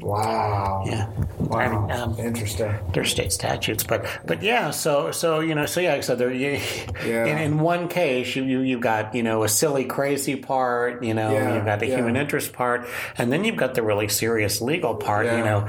[0.01, 0.83] Wow.
[0.85, 1.09] Yeah.
[1.39, 1.57] Wow.
[1.57, 2.75] I mean, um, Interesting.
[2.93, 4.69] There's state statutes, but but yeah.
[4.71, 5.99] So so you know so yeah.
[6.01, 6.61] So there you,
[7.05, 7.25] yeah.
[7.25, 11.03] In, in one case you, you you've got you know a silly crazy part.
[11.03, 11.55] You know yeah.
[11.55, 11.95] you've got the yeah.
[11.95, 15.25] human interest part, and then you've got the really serious legal part.
[15.25, 15.67] You know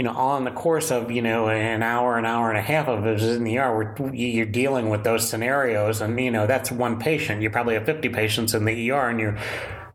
[0.00, 2.62] you know, all in the course of, you know, an hour, an hour and a
[2.62, 6.00] half of it in the ER, you're dealing with those scenarios.
[6.00, 7.42] And, you know, that's one patient.
[7.42, 9.38] You probably have 50 patients in the ER and you're,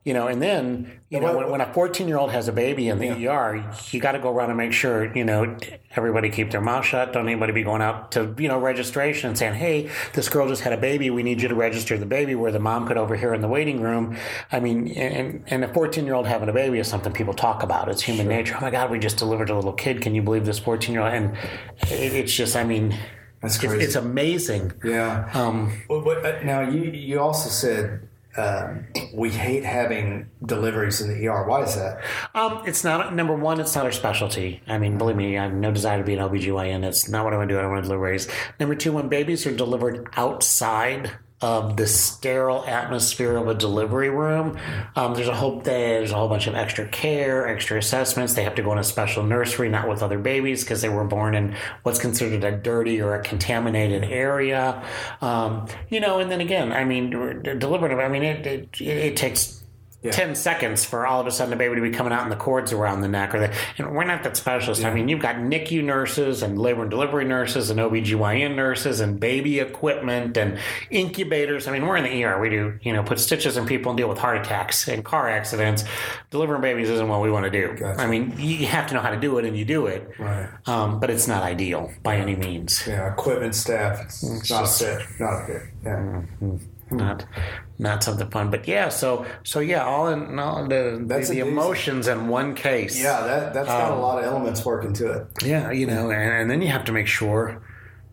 [0.06, 2.89] you know, and then you know when, when a 14 year old has a baby
[2.89, 3.32] in the yeah.
[3.32, 5.58] ER, you got to go around and make sure you know
[5.96, 7.12] everybody keep their mouth shut.
[7.12, 10.62] Don't anybody be going out to you know registration and saying, "Hey, this girl just
[10.62, 11.10] had a baby.
[11.10, 13.82] We need you to register the baby." Where the mom could overhear in the waiting
[13.82, 14.15] room.
[14.52, 17.63] I mean, and and a 14 year old having a baby is something people talk
[17.63, 17.89] about.
[17.89, 18.36] It's human sure.
[18.36, 18.56] nature.
[18.60, 20.02] Oh my God, we just delivered a little kid.
[20.02, 21.13] Can you believe this 14 year old?
[21.13, 21.36] And
[21.89, 22.96] it, it's just, I mean.
[23.41, 23.76] That's crazy.
[23.76, 24.74] It's, it's amazing.
[24.84, 25.30] Yeah.
[25.34, 31.08] Um, well, but, uh, now you you also said um, we hate having deliveries in
[31.10, 31.48] the ER.
[31.48, 32.02] Why is that?
[32.34, 33.60] Um, it's not number one.
[33.60, 34.62] It's not our specialty.
[34.67, 36.84] I mean, believe me, I have no desire to be an OBGYN.
[36.84, 37.60] It's not what I want to do.
[37.60, 38.28] I don't want to deliver babies.
[38.60, 41.12] Number two, when babies are delivered outside
[41.45, 44.58] of the sterile atmosphere of a delivery room.
[44.95, 48.34] Um, there's a whole there's a whole bunch of extra care, extra assessments.
[48.34, 51.03] They have to go in a special nursery, not with other babies, because they were
[51.03, 54.84] born in what's considered a dirty or a contaminated area.
[55.21, 57.99] Um, you know, and then again, I mean, delivering.
[57.99, 59.64] I mean, it it, it takes
[60.06, 60.12] yeah.
[60.12, 62.36] 10 seconds for all of a sudden the baby to be coming out and the
[62.36, 64.82] cords around the neck or the and we're not that specialist.
[64.82, 64.89] Yeah.
[64.89, 69.20] i mean you've got nicu nurses and labor and delivery nurses and obgyn nurses and
[69.20, 70.60] baby equipment and
[70.91, 71.68] incubators.
[71.68, 73.98] I mean we're in the er we do you know put stitches in people and
[73.98, 75.84] deal with heart attacks and car accidents.
[76.30, 77.76] Delivering babies isn't what we want to do.
[77.76, 78.00] Gotcha.
[78.00, 80.08] i mean you have to know how to do it and you do it.
[80.20, 80.50] Right.
[80.68, 82.86] Um, but it's not ideal by any means.
[82.86, 85.63] Yeah equipment staff it's, it's not just, fit not fit.
[85.84, 86.24] Yeah.
[86.41, 87.26] Mm-hmm not
[87.78, 88.52] not something fun.
[88.52, 93.02] But yeah, so so yeah, all in all the the, the emotions in one case.
[93.02, 95.28] Yeah, that that's got um, a lot of elements working to it.
[95.43, 97.62] Yeah, you know, and, and then you have to make sure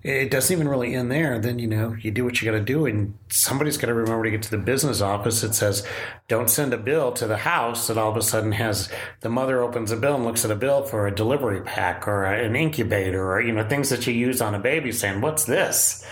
[0.03, 1.39] it doesn't even really end there.
[1.39, 4.25] Then you know you do what you got to do, and somebody's got to remember
[4.25, 5.45] to get to the business office.
[5.45, 5.87] It says,
[6.27, 8.89] "Don't send a bill to the house." That all of a sudden has
[9.21, 12.25] the mother opens a bill and looks at a bill for a delivery pack or
[12.25, 16.05] an incubator or you know things that you use on a baby, saying, "What's this?"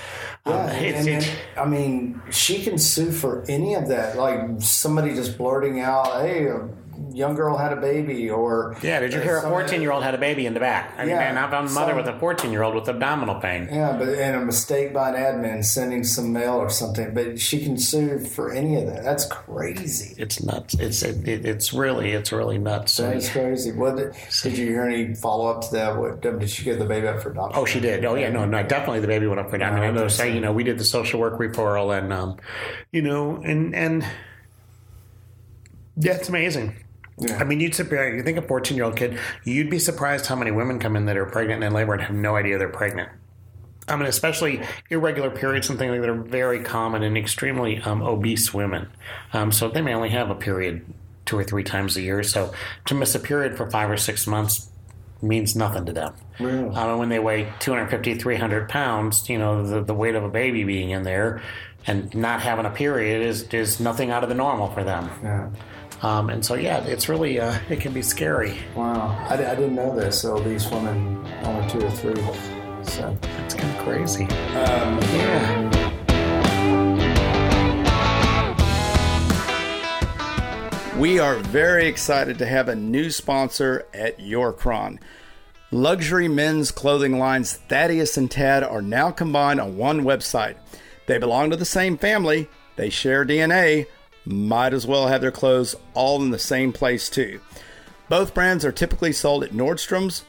[0.47, 4.17] Yeah, um, and, and, I mean, she can sue for any of that.
[4.17, 6.49] Like somebody just blurting out, "Hey,
[7.13, 10.15] young girl had a baby or yeah did you hear a 14 year old had
[10.15, 10.95] a baby in the back?
[10.97, 13.69] I yeah, mean, i found a mother with a 14 year old with abdominal pain.
[13.71, 17.63] Yeah but and a mistake by an admin sending some mail or something but she
[17.63, 19.03] can sue for any of that.
[19.03, 20.15] That's crazy.
[20.19, 20.75] It's nuts.
[20.75, 22.97] It's it, it's really it's really nuts.
[22.97, 23.73] That's crazy.
[23.73, 25.97] What did, did you hear any follow-up to that?
[25.97, 27.61] What did she get the baby up for adoption?
[27.61, 28.05] Oh she did.
[28.05, 29.79] Oh yeah no no definitely the baby went up for adoption.
[29.79, 32.37] I mean i know say you know we did the social work referral and um
[32.93, 34.05] you know and and
[35.97, 36.75] yeah, it's amazing.
[37.21, 37.39] Yeah.
[37.39, 38.15] I mean, you'd surprise.
[38.15, 41.27] You think a fourteen-year-old kid, you'd be surprised how many women come in that are
[41.27, 43.11] pregnant and in labor and have no idea they're pregnant.
[43.89, 48.03] I mean, especially irregular periods and things like that are very common in extremely um,
[48.03, 48.89] obese women.
[49.33, 50.85] Um, so they may only have a period
[51.27, 52.23] two or three times a year.
[52.23, 52.53] So
[52.87, 54.71] to miss a period for five or six months
[55.23, 56.15] means nothing to them.
[56.39, 56.75] Really?
[56.75, 60.65] Um, when they weigh 250, 300 pounds, you know, the, the weight of a baby
[60.65, 61.43] being in there
[61.87, 65.11] and not having a period is, is nothing out of the normal for them.
[65.23, 65.51] Yeah.
[66.03, 68.57] Um, and so, yeah, it's really, uh, it can be scary.
[68.75, 69.17] Wow.
[69.29, 70.21] I, I didn't know this.
[70.21, 72.15] So these women, only two or three.
[72.85, 74.25] So it's kind of crazy.
[74.25, 75.91] Um, yeah.
[80.97, 85.01] We are very excited to have a new sponsor at Your Chron.
[85.71, 90.57] Luxury men's clothing lines Thaddeus and Tad are now combined on one website.
[91.07, 93.87] They belong to the same family, they share DNA,
[94.31, 97.41] might as well have their clothes all in the same place, too.
[98.09, 100.25] Both brands are typically sold at Nordstrom's,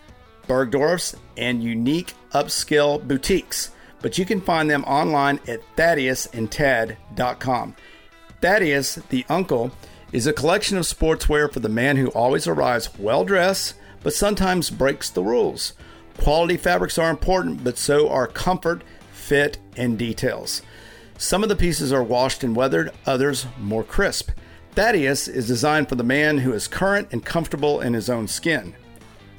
[0.47, 7.75] Bergdorf's, and unique upscale boutiques, but you can find them online at ThaddeusandTad.com.
[8.41, 9.71] Thaddeus, the uncle,
[10.11, 14.69] is a collection of sportswear for the man who always arrives well dressed, but sometimes
[14.69, 15.73] breaks the rules.
[16.17, 20.61] Quality fabrics are important, but so are comfort, fit, and details.
[21.21, 24.31] Some of the pieces are washed and weathered, others more crisp.
[24.71, 28.75] Thaddeus is designed for the man who is current and comfortable in his own skin.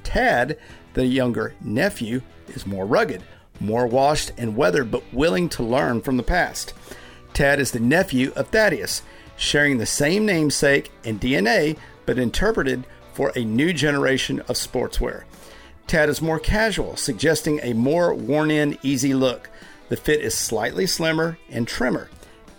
[0.04, 0.60] Tad,
[0.94, 3.24] the younger nephew, is more rugged,
[3.58, 6.72] more washed and weathered, but willing to learn from the past.
[7.34, 9.02] Tad is the nephew of Thaddeus,
[9.36, 15.24] sharing the same namesake and DNA, but interpreted for a new generation of sportswear.
[15.88, 19.50] Tad is more casual, suggesting a more worn in, easy look.
[19.92, 22.08] The fit is slightly slimmer and trimmer.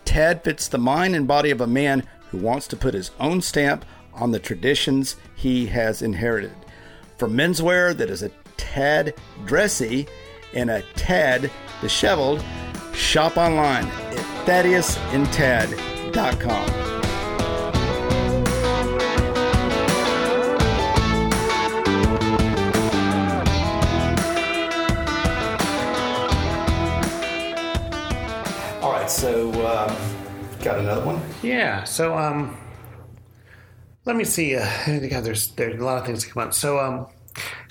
[0.05, 3.41] Tad fits the mind and body of a man who wants to put his own
[3.41, 6.53] stamp on the traditions he has inherited.
[7.17, 9.15] For menswear that is a tad
[9.45, 10.05] dressy
[10.53, 11.49] and a tad
[11.81, 12.45] disheveled,
[12.93, 16.92] shop online at thaddeusandtad.com.
[30.63, 31.21] got another one?
[31.41, 31.83] Yeah.
[31.83, 32.57] So, um,
[34.05, 34.55] let me see.
[34.55, 34.65] Uh,
[35.09, 36.53] God, there's there's a lot of things to come up.
[36.53, 37.07] So, um,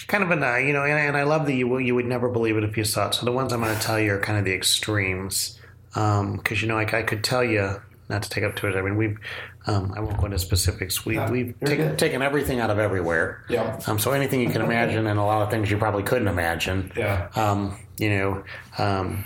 [0.06, 2.28] kind of an uh, you know, and, and I love that you you would never
[2.28, 3.14] believe it if you saw it.
[3.14, 6.40] So the ones I'm going to tell you are kind of the extremes, because um,
[6.50, 8.76] you know, like I could tell you not to take up to it.
[8.76, 9.18] I mean, we've
[9.66, 11.06] um, I won't go into specifics.
[11.06, 13.44] We, we've taken, taken everything out of everywhere.
[13.48, 13.80] Yeah.
[13.86, 16.92] Um, so anything you can imagine, and a lot of things you probably couldn't imagine.
[16.96, 17.28] Yeah.
[17.36, 18.44] Um, you know,
[18.78, 19.24] um,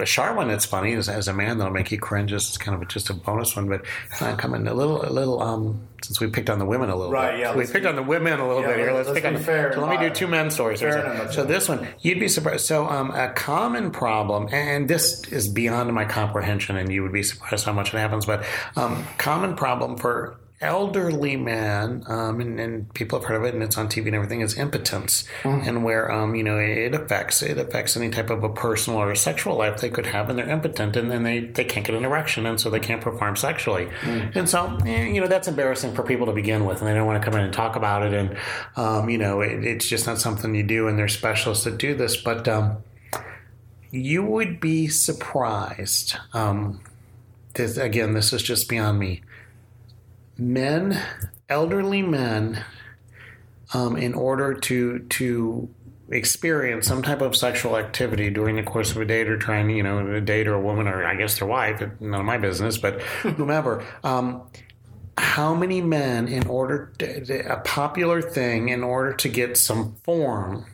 [0.00, 2.32] a sharp one that's funny is as a man that'll make you cringe.
[2.32, 3.84] It's kind of a, just a bonus one, but
[4.20, 5.42] uh, coming a little, a little.
[5.42, 7.96] Um, since we picked on the women a little Right, bit, yeah, we picked on
[7.96, 8.92] the women a little yeah, bit here.
[8.92, 9.36] Let's, let's pick on.
[9.36, 10.78] be fair so let me do two men stories.
[10.78, 12.66] So, so this one, you'd be surprised.
[12.66, 17.24] So um, a common problem, and this is beyond my comprehension, and you would be
[17.24, 18.26] surprised how much it happens.
[18.26, 18.44] But
[18.76, 23.62] um, common problem for elderly man, um, and, and people have heard of it, and
[23.62, 27.58] it's on TV and everything, is impotence, and where um, you know it affects it
[27.58, 30.96] affects any type of a personal or sexual life they could have, and they're impotent,
[30.96, 33.88] and then they they can't get an erection, and so they can't perform sexually,
[34.34, 37.06] and so eh, you know that's embarrassing for people to begin with, and they don't
[37.06, 38.36] want to come in and talk about it, and
[38.76, 41.94] um, you know it, it's just not something you do, and there's specialists that do
[41.94, 42.48] this, but.
[42.48, 42.78] Um,
[43.90, 46.16] you would be surprised.
[46.34, 46.80] Um,
[47.54, 49.22] this, again, this is just beyond me.
[50.38, 51.00] Men,
[51.48, 52.64] elderly men,
[53.74, 55.68] um, in order to to
[56.10, 59.82] experience some type of sexual activity during the course of a date or trying, you
[59.82, 62.78] know, a date or a woman or I guess their wife, none of my business,
[62.78, 63.84] but whomever.
[64.02, 64.42] Um,
[65.18, 70.64] how many men, in order to, a popular thing, in order to get some form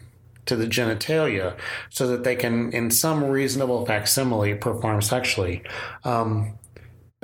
[0.47, 1.57] to the genitalia
[1.89, 5.63] so that they can, in some reasonable facsimile, perform sexually.
[6.05, 6.59] Um,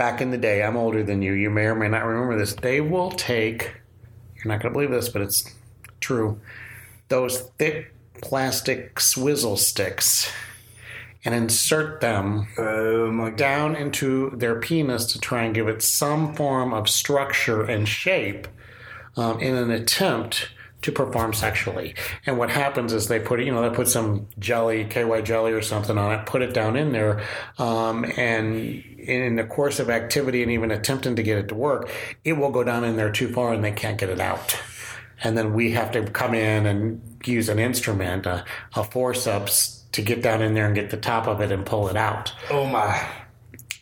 [0.00, 2.54] back in the day, I'm older than you, you may or may not remember this,
[2.54, 3.70] they will take,
[4.34, 5.54] you're not going to believe this, but it's
[6.00, 6.40] true,
[7.08, 10.32] those thick plastic swizzle sticks
[11.22, 16.72] and insert them Oh down into their penis to try and give it some form
[16.72, 18.48] of structure and shape
[19.18, 20.48] um, in an attempt
[20.82, 21.94] to perform sexually.
[22.24, 25.52] And what happens is they put it, you know, they put some jelly, KY jelly
[25.52, 27.22] or something on it, put it down in there,
[27.58, 31.90] um, and in the course of activity and even attempting to get it to work,
[32.24, 34.58] it will go down in there too far and they can't get it out.
[35.22, 40.02] And then we have to come in and use an instrument, a, a forceps, to
[40.02, 42.32] get down in there and get the top of it and pull it out.
[42.48, 43.06] Oh my.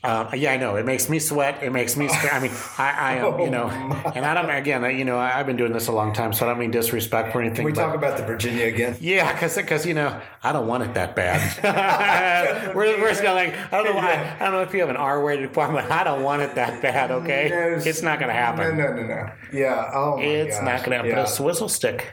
[0.04, 0.76] Uh, yeah, I know.
[0.76, 1.61] It makes me sweat.
[1.61, 2.06] It makes me.
[2.06, 3.66] Sc- I mean, I, I am, you know,
[4.14, 4.48] and I don't.
[4.48, 7.32] Again, you know, I've been doing this a long time, so I don't mean disrespect
[7.32, 7.56] for anything.
[7.56, 8.96] Can we but- talk about the Virginia again?
[9.00, 12.72] yeah, because because you know I don't want it that bad.
[12.76, 14.88] we're we're just going like I don't know why I don't know if you have
[14.90, 15.90] an R-rated requirement.
[15.90, 17.11] I don't want it that bad.
[17.11, 18.76] Okay, No, it's not going to happen.
[18.78, 19.30] No, no, no, no.
[19.52, 19.90] Yeah.
[19.92, 20.64] Oh my It's gosh.
[20.64, 21.11] not going to happen.
[21.11, 21.16] Yeah.
[21.16, 22.12] But a swizzle stick.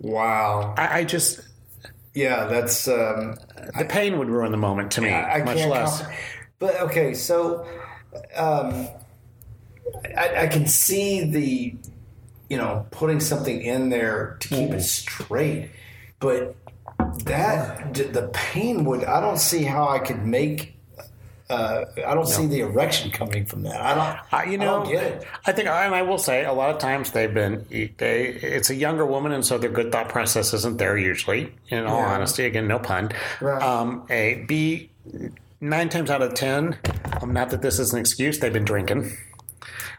[0.00, 0.74] Wow.
[0.76, 1.40] I, I just
[2.12, 2.86] Yeah, that's.
[2.86, 3.36] Um,
[3.78, 5.08] the pain would ruin the moment to me.
[5.10, 6.04] I much less.
[6.58, 7.66] But okay, so
[8.36, 8.88] um,
[10.16, 11.74] I, I can see the,
[12.48, 15.70] you know, putting something in there to keep it straight,
[16.20, 16.54] but
[17.24, 19.04] that the pain would.
[19.04, 20.72] I don't see how I could make.
[21.50, 23.78] Uh, I don't see the erection coming from that.
[23.80, 24.32] I don't.
[24.32, 25.26] Uh, you I know, don't get it.
[25.44, 28.74] I think, and I will say, a lot of times they've been, they, it's a
[28.74, 31.52] younger woman, and so their good thought process isn't there usually.
[31.68, 32.14] In all Yeah.
[32.14, 33.10] honesty, again, no pun.
[33.42, 33.62] Right.
[33.62, 34.90] Um, a B,
[35.64, 36.78] nine times out of ten,
[37.20, 39.16] um, not that this is an excuse, they've been drinking.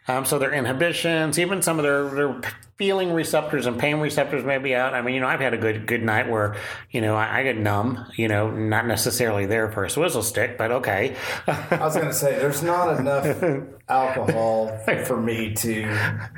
[0.07, 2.41] Um, so their inhibitions, even some of their, their
[2.77, 4.93] feeling receptors and pain receptors may be out.
[4.93, 6.55] I mean, you know, I've had a good good night where,
[6.91, 8.05] you know, I, I get numb.
[8.17, 11.15] You know, not necessarily there for a swizzle stick, but okay.
[11.47, 13.43] I was going to say there's not enough
[13.89, 15.97] alcohol for me to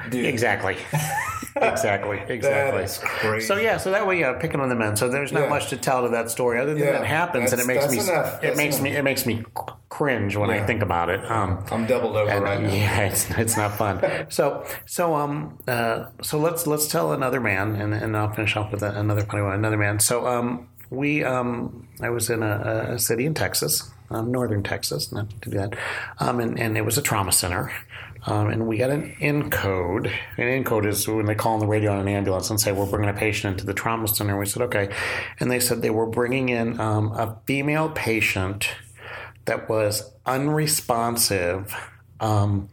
[0.09, 0.23] do.
[0.23, 0.77] Exactly.
[1.55, 2.17] exactly.
[2.27, 2.39] Exactly.
[2.39, 3.47] That is crazy.
[3.47, 4.95] So yeah, so that way, yeah, picking on the men.
[4.95, 5.49] So there's not Yeah.
[5.49, 7.99] much to tell to that story other than Yeah, that happens, and it makes me
[7.99, 8.35] enough.
[8.43, 9.43] it That's makes me it makes me
[9.89, 11.23] cringe when I think about it.
[11.29, 12.71] Um, I'm doubled over and, right now.
[12.71, 14.01] yeah, it's it's not fun.
[14.29, 18.73] so so um uh, so let's let's tell another man, and, and I'll finish off
[18.73, 19.53] with another funny one.
[19.53, 20.01] Another man.
[20.01, 25.13] So um we um I was in a, a city in Texas, um, northern Texas,
[25.13, 25.77] not to do that,
[26.19, 27.71] um and, and it was a trauma center.
[28.25, 30.11] Um, and we got an in code.
[30.35, 32.73] An in code is when they call on the radio on an ambulance and say,
[32.73, 34.37] We're bringing a patient into the trauma center.
[34.37, 34.93] We said, Okay.
[35.39, 38.69] And they said they were bringing in um, a female patient
[39.45, 41.73] that was unresponsive
[42.19, 42.67] um,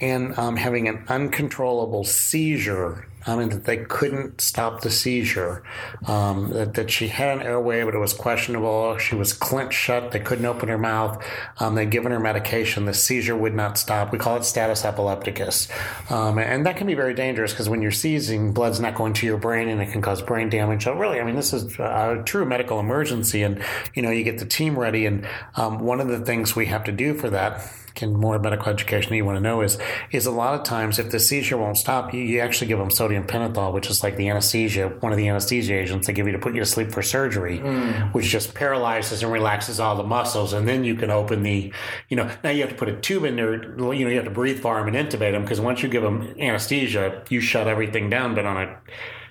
[0.00, 3.06] and um, having an uncontrollable seizure.
[3.26, 5.62] I mean, that they couldn't stop the seizure.
[6.06, 8.98] Um, that, that she had an airway, but it was questionable.
[8.98, 10.10] She was clenched shut.
[10.10, 11.24] They couldn't open her mouth.
[11.58, 12.84] Um, they'd given her medication.
[12.84, 14.12] The seizure would not stop.
[14.12, 15.68] We call it status epilepticus.
[16.10, 19.26] Um, and that can be very dangerous because when you're seizing, blood's not going to
[19.26, 20.84] your brain and it can cause brain damage.
[20.84, 23.42] So, really, I mean, this is a true medical emergency.
[23.42, 25.06] And, you know, you get the team ready.
[25.06, 25.26] And
[25.56, 29.14] um, one of the things we have to do for that can more medical education
[29.14, 29.78] you want to know is
[30.10, 32.90] is a lot of times if the seizure won't stop you you actually give them
[32.90, 36.06] sodium pentothal which is like the anesthesia one of the anesthesia agents.
[36.06, 38.12] They give you to put you to sleep for surgery mm.
[38.12, 41.72] which just paralyzes and relaxes all the muscles and then you can open the
[42.08, 44.24] you know now you have to put a tube in there you know you have
[44.24, 47.68] to breathe for them and intubate them because once you give them anesthesia you shut
[47.68, 48.76] everything down but on a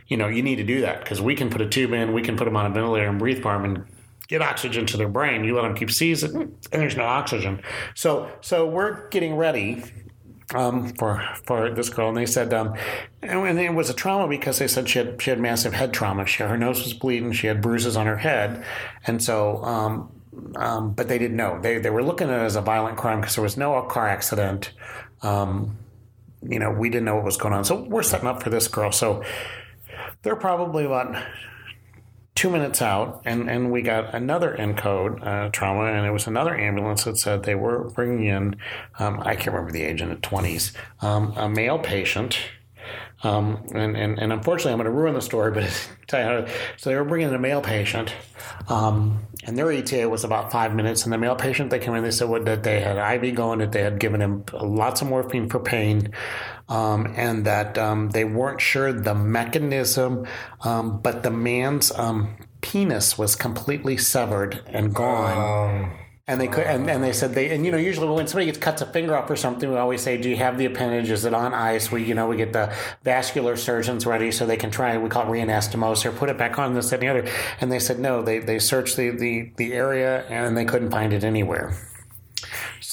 [0.08, 2.21] you know you need to do that because we can put a tube in we
[2.21, 3.86] can put them on a ventilator and breathe for them and
[4.28, 5.44] get oxygen to their brain.
[5.44, 7.62] You let them keep seizing, and there's no oxygen.
[7.96, 9.84] So so we're getting ready
[10.54, 12.76] um, for for this girl, and they said, um,
[13.22, 16.26] and it was a trauma because they said she had she had massive head trauma.
[16.26, 17.32] She, her nose was bleeding.
[17.32, 18.64] She had bruises on her head,
[19.06, 19.64] and so.
[19.64, 20.12] Um,
[20.56, 21.60] um, but they didn't know.
[21.62, 24.08] They they were looking at it as a violent crime because there was no car
[24.08, 24.72] accident.
[25.22, 25.78] Um,
[26.41, 27.64] you know, we didn't know what was going on.
[27.66, 28.91] So we're setting up for this girl.
[28.91, 29.24] So
[30.24, 31.16] they're probably about
[32.36, 36.58] two minutes out, and, and we got another ENCODE uh, trauma, and it was another
[36.58, 38.56] ambulance that said they were bringing in,
[39.00, 42.40] um, I can't remember the age in the 20s, um, a male patient.
[43.24, 45.64] Um, and, and, and unfortunately, I'm going to ruin the story, but
[46.08, 46.54] tell you how.
[46.76, 48.14] So they were bringing in a male patient,
[48.68, 51.06] um, and their ETA was about five minutes.
[51.06, 53.60] And the male patient, they came in, they said what, that they had IV going,
[53.60, 56.12] that they had given him lots of morphine for pain,
[56.74, 60.26] um, and that um, they weren't sure the mechanism,
[60.61, 65.99] um, but the man's um, penis was completely severed and gone.
[66.26, 68.57] And they could, and, and they said they, and you know, usually when somebody gets
[68.57, 71.11] cuts a finger off or something, we always say, "Do you have the appendage?
[71.11, 74.55] Is it on ice?" We, you know, we get the vascular surgeons ready so they
[74.55, 74.97] can try.
[74.97, 77.28] We call it reanastomose or put it back on this and the other.
[77.59, 78.21] And they said no.
[78.21, 81.76] They they searched the the the area and they couldn't find it anywhere.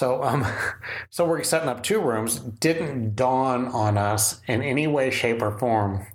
[0.01, 0.47] So, um,
[1.11, 2.39] so we're setting up two rooms.
[2.39, 6.07] Didn't dawn on us in any way, shape, or form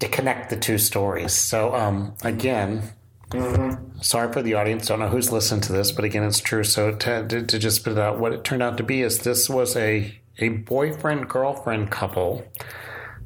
[0.00, 1.32] to connect the two stories.
[1.32, 2.82] So, um, again,
[3.30, 4.00] mm-hmm.
[4.00, 4.88] sorry for the audience.
[4.88, 6.64] Don't know who's listened to this, but again, it's true.
[6.64, 9.20] So, to, to, to just put it out, what it turned out to be is
[9.20, 12.44] this was a a boyfriend girlfriend couple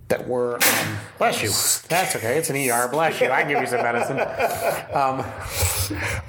[0.09, 1.49] that were um, bless you.
[1.89, 2.37] That's okay.
[2.37, 2.89] It's an ER.
[2.89, 3.31] Bless you.
[3.31, 4.21] I give you some medicine.
[4.95, 5.25] Um,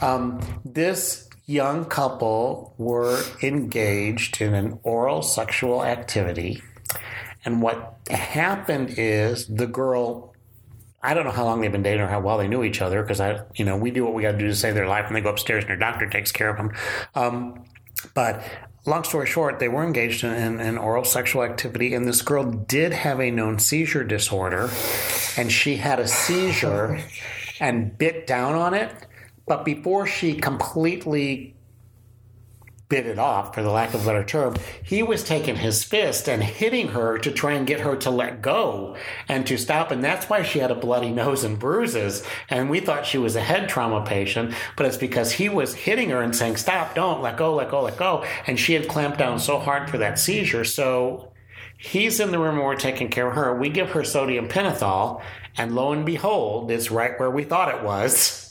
[0.01, 6.61] um, this young couple were engaged in an oral sexual activity.
[7.43, 10.33] And what happened is the girl,
[11.03, 13.01] I don't know how long they've been dating or how well they knew each other
[13.01, 15.05] because I, you know, we do what we got to do to save their life
[15.07, 16.73] and they go upstairs and their doctor takes care of them.
[17.13, 17.65] Um,
[18.13, 18.43] but
[18.85, 22.43] long story short, they were engaged in, in, in, oral sexual activity, and this girl
[22.43, 24.69] did have a known seizure disorder,
[25.37, 26.99] and she had a seizure
[27.59, 28.91] and bit down on it.
[29.47, 31.55] But before she completely
[32.87, 36.29] bit it off, for the lack of a better term, he was taking his fist
[36.29, 38.95] and hitting her to try and get her to let go
[39.27, 39.89] and to stop.
[39.89, 42.23] And that's why she had a bloody nose and bruises.
[42.49, 46.11] And we thought she was a head trauma patient, but it's because he was hitting
[46.11, 48.23] her and saying, Stop, don't, let go, let go, let go.
[48.45, 50.63] And she had clamped down so hard for that seizure.
[50.63, 51.31] So
[51.77, 53.57] he's in the room and we're taking care of her.
[53.57, 55.23] We give her sodium pentothal,
[55.57, 58.44] and lo and behold, it's right where we thought it was.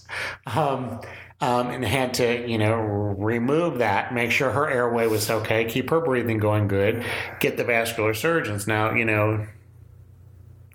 [0.47, 1.01] Um,
[1.41, 5.91] um, and had to, you know, remove that, make sure her airway was okay, keep
[5.91, 7.05] her breathing going good,
[7.41, 8.67] get the vascular surgeons.
[8.67, 9.47] Now, you know,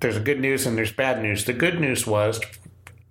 [0.02, 1.46] there's good news and there's bad news.
[1.46, 2.40] The good news was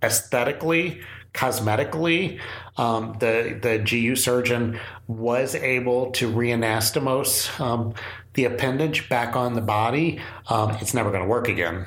[0.03, 1.01] aesthetically,
[1.35, 2.41] cosmetically,
[2.77, 7.95] um, the the GU surgeon was able to reanastomose um,
[8.35, 10.21] the appendage back on the body.
[10.49, 11.87] Um, it's never going to work again.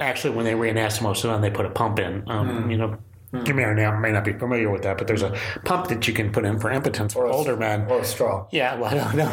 [0.00, 2.22] Um, actually, when they reanastomose it on, they put a pump in.
[2.22, 2.70] Mm.
[2.70, 2.98] You know,
[3.30, 3.44] Hmm.
[3.44, 6.14] You may or may not be familiar with that, but there's a pump that you
[6.14, 7.86] can put in for impotence for older men.
[7.90, 8.46] Or a straw.
[8.50, 9.30] Yeah, well, no,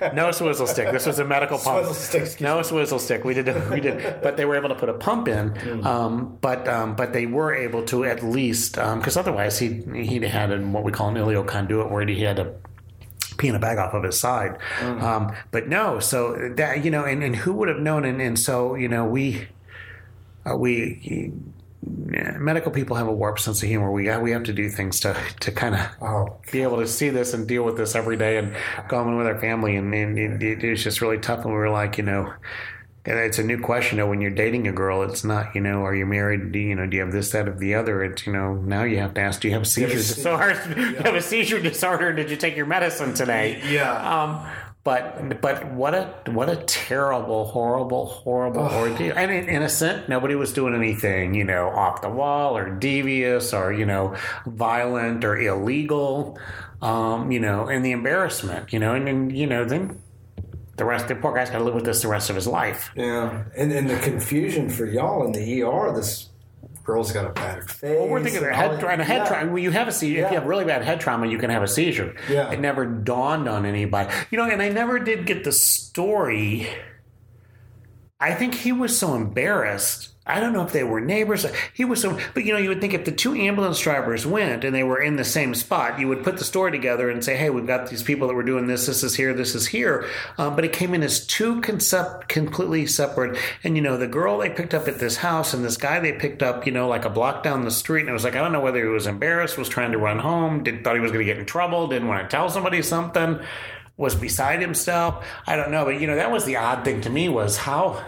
[0.00, 0.90] no, no swizzle stick.
[0.90, 1.86] This was a medical pump.
[1.86, 1.94] Swizzle
[2.24, 2.40] stick.
[2.40, 3.24] No swizzle stick.
[3.24, 5.50] We did, we did, but they were able to put a pump in.
[5.50, 5.84] Mm.
[5.84, 10.18] Um, but um, but they were able to at least because um, otherwise he he
[10.26, 12.54] had what we call an ileoconduit where he had to
[13.36, 14.58] pee in a bag off of his side.
[14.80, 15.00] Mm.
[15.00, 18.04] Um, but no, so that you know, and, and who would have known?
[18.04, 19.46] And, and so you know, we
[20.50, 21.32] uh, we
[22.10, 23.92] yeah, medical people have a warped sense of humor.
[23.92, 26.36] We got, we have to do things to to kind of oh.
[26.50, 28.54] be able to see this and deal with this every day and
[28.88, 29.76] go on with our family.
[29.76, 31.44] And, and it, it, it was just really tough.
[31.44, 32.32] And we were like, you know,
[33.04, 33.96] it's a new question.
[33.96, 36.52] You know, when you're dating a girl, it's not, you know, are you married?
[36.52, 38.02] Do you, you know, do you have this, that, or the other?
[38.02, 40.52] It's, you know, now you have to ask, do you have a seizure disorder?
[40.76, 40.76] Yeah.
[40.76, 42.12] you have a seizure disorder?
[42.12, 43.62] Did you take your medicine today?
[43.66, 43.92] Yeah.
[43.92, 44.46] Um,
[44.84, 48.78] but but what a what a terrible, horrible, horrible oh.
[48.78, 49.12] ordeal.
[49.16, 53.84] And innocent, nobody was doing anything, you know, off the wall or devious or you
[53.84, 54.16] know,
[54.46, 56.38] violent or illegal.
[56.80, 60.00] Um, you know, and the embarrassment, you know, and then you know then
[60.76, 62.90] the rest the poor guy's got to live with this the rest of his life.
[62.96, 65.92] Yeah, and and the confusion for y'all in the ER.
[65.92, 66.27] This
[66.88, 67.98] girl's got a battered face.
[67.98, 69.04] Well, we're thinking of head trauma.
[69.04, 69.28] Head yeah.
[69.28, 69.52] trauma.
[69.52, 70.24] When you have a seizure, yeah.
[70.24, 72.16] if you have really bad head trauma, you can have a seizure.
[72.30, 72.50] Yeah.
[72.50, 74.10] It never dawned on anybody.
[74.30, 76.66] You know, and I never did get the story
[78.20, 80.08] I think he was so embarrassed.
[80.28, 81.46] I don't know if they were neighbors.
[81.72, 84.62] He was so, but you know, you would think if the two ambulance drivers went
[84.62, 87.34] and they were in the same spot, you would put the story together and say,
[87.36, 88.86] "Hey, we've got these people that were doing this.
[88.86, 89.32] This is here.
[89.32, 90.06] This is here."
[90.36, 93.38] Um, but it came in as two concept, completely separate.
[93.64, 96.12] And you know, the girl they picked up at this house and this guy they
[96.12, 98.00] picked up, you know, like a block down the street.
[98.00, 100.18] And it was like, I don't know whether he was embarrassed, was trying to run
[100.18, 102.82] home, did thought he was going to get in trouble, didn't want to tell somebody
[102.82, 103.40] something,
[103.98, 105.26] was beside himself.
[105.46, 108.02] I don't know, but you know, that was the odd thing to me was how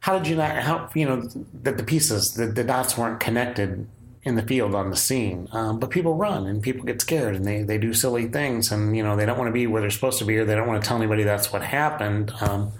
[0.00, 1.28] how did you not how you know
[1.62, 3.86] that the pieces the, the dots weren't connected
[4.22, 5.48] in the field on the scene.
[5.52, 8.96] Um, but people run and people get scared and they, they do silly things and
[8.96, 10.66] you know they don't want to be where they're supposed to be or they don't
[10.66, 12.72] want to tell anybody that's what happened um,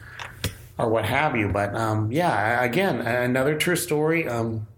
[0.78, 1.48] or what have you.
[1.48, 4.28] But um, yeah again another true story.
[4.28, 4.68] Um,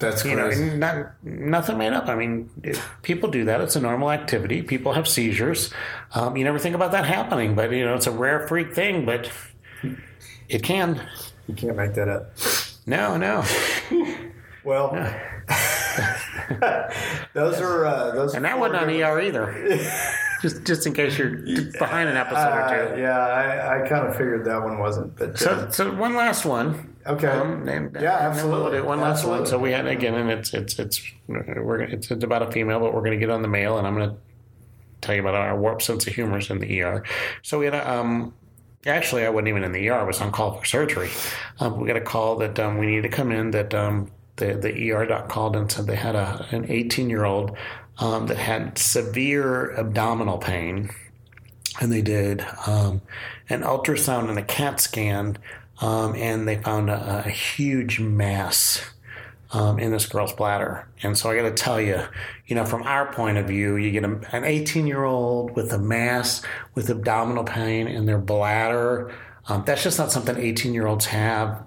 [0.00, 0.68] That's you know, crazy.
[0.68, 2.08] and not, nothing made up.
[2.08, 3.60] I mean, it, people do that.
[3.60, 4.60] It's a normal activity.
[4.62, 5.72] People have seizures.
[6.14, 9.06] Um, you never think about that happening, but you know, it's a rare freak thing.
[9.06, 9.30] But
[10.48, 11.00] it can.
[11.46, 12.32] you can't make that up.
[12.86, 13.44] No, no.
[14.64, 15.20] Well, No.
[17.34, 18.34] those are uh, those.
[18.34, 19.78] And that wasn't on ER either.
[20.42, 21.36] just, just in case you're
[21.78, 23.00] behind an episode or Uh, two.
[23.00, 25.16] yeah, I, I kind of figured that one wasn't.
[25.16, 26.93] But uh, So, so one last one.
[27.06, 28.80] Okay, Um, and- yeah, and then we'll absolutely.
[28.82, 29.46] One last one.
[29.46, 32.94] So we had again, and it's it's it's we're it's, it's about a female, but
[32.94, 34.16] we're going to get on the male, and I'm going to
[35.00, 37.04] tell you about our warped sense of humor in the ER.
[37.42, 38.34] So we had a um.
[38.86, 39.94] Actually, I wasn't even in the ER.
[39.94, 41.08] I was on call for surgery.
[41.58, 43.50] Um, we got a call that um, we needed to come in.
[43.52, 47.24] That um, the the ER doc called and said they had a an 18 year
[47.24, 47.56] old
[47.98, 50.90] um, that had severe abdominal pain
[51.80, 53.00] and they did um,
[53.48, 55.38] an ultrasound and a CAT scan,
[55.80, 58.82] um, and they found a, a huge mass
[59.50, 60.88] um, in this girl's bladder.
[61.02, 62.02] And so I got to tell you,
[62.46, 65.72] you know, from our point of view, you get a, an 18 year old with
[65.72, 66.42] a mass
[66.74, 69.12] with abdominal pain in their bladder.
[69.46, 71.62] Um, that's just not something 18 year olds have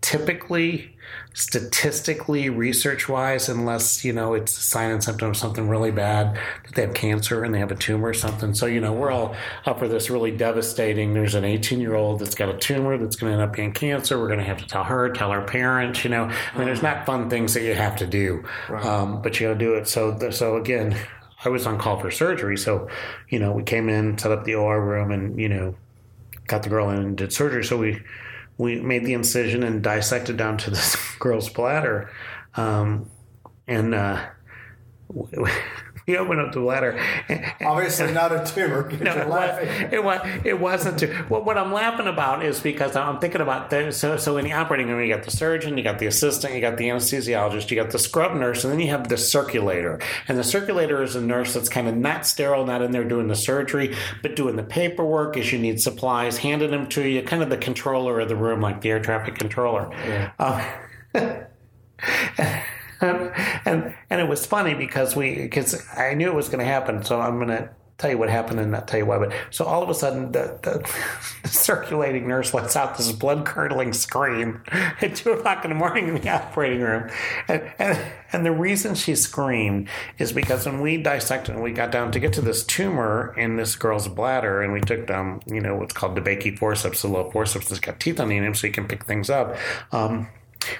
[0.00, 0.91] typically
[1.34, 6.34] statistically research wise unless you know it's a sign and symptom of something really bad
[6.64, 8.54] that they have cancer and they have a tumor or something.
[8.54, 11.14] So you know we're all up for this really devastating.
[11.14, 13.72] There's an 18 year old that's got a tumor that's going to end up being
[13.72, 14.18] cancer.
[14.18, 16.24] We're going to have to tell her tell her parents you know.
[16.24, 19.54] I mean there's not fun things that you have to do um, but you got
[19.54, 19.88] to do it.
[19.88, 20.96] So so again
[21.44, 22.88] i was on call for surgery so
[23.28, 25.74] you know we came in set up the or room and you know
[26.46, 27.64] got the girl in and did surgery.
[27.64, 28.00] So we
[28.58, 32.10] we made the incision and dissected down to this girl's bladder,
[32.54, 33.10] um,
[33.66, 34.24] and uh,
[36.12, 37.00] we opened up the bladder.
[37.64, 38.90] obviously not a tumor.
[38.90, 39.88] No, you're it, was, laughing.
[39.92, 40.40] it was.
[40.44, 40.98] It wasn't.
[40.98, 44.16] Too, what, what I'm laughing about is because I'm thinking about the, so.
[44.16, 46.76] So in the operating room, you got the surgeon, you got the assistant, you got
[46.76, 49.98] the anesthesiologist, you got the scrub nurse, and then you have the circulator.
[50.28, 53.28] And the circulator is a nurse that's kind of not sterile, not in there doing
[53.28, 57.42] the surgery, but doing the paperwork as you need supplies, handing them to you, kind
[57.42, 59.90] of the controller of the room, like the air traffic controller.
[60.38, 60.62] Um,
[63.64, 67.02] and and it was funny because we because I knew it was going to happen,
[67.04, 69.18] so I'm going to tell you what happened and not tell you why.
[69.18, 70.88] But so all of a sudden, the, the,
[71.42, 76.06] the circulating nurse lets out this blood curdling scream at two o'clock in the morning
[76.06, 77.10] in the operating room,
[77.48, 77.98] and, and
[78.32, 79.88] and the reason she screamed
[80.18, 83.56] is because when we dissected and we got down to get to this tumor in
[83.56, 87.32] this girl's bladder, and we took um you know what's called DeBakey forceps, the little
[87.32, 89.56] forceps that's got teeth on the end, so you can pick things up.
[89.90, 90.28] Um,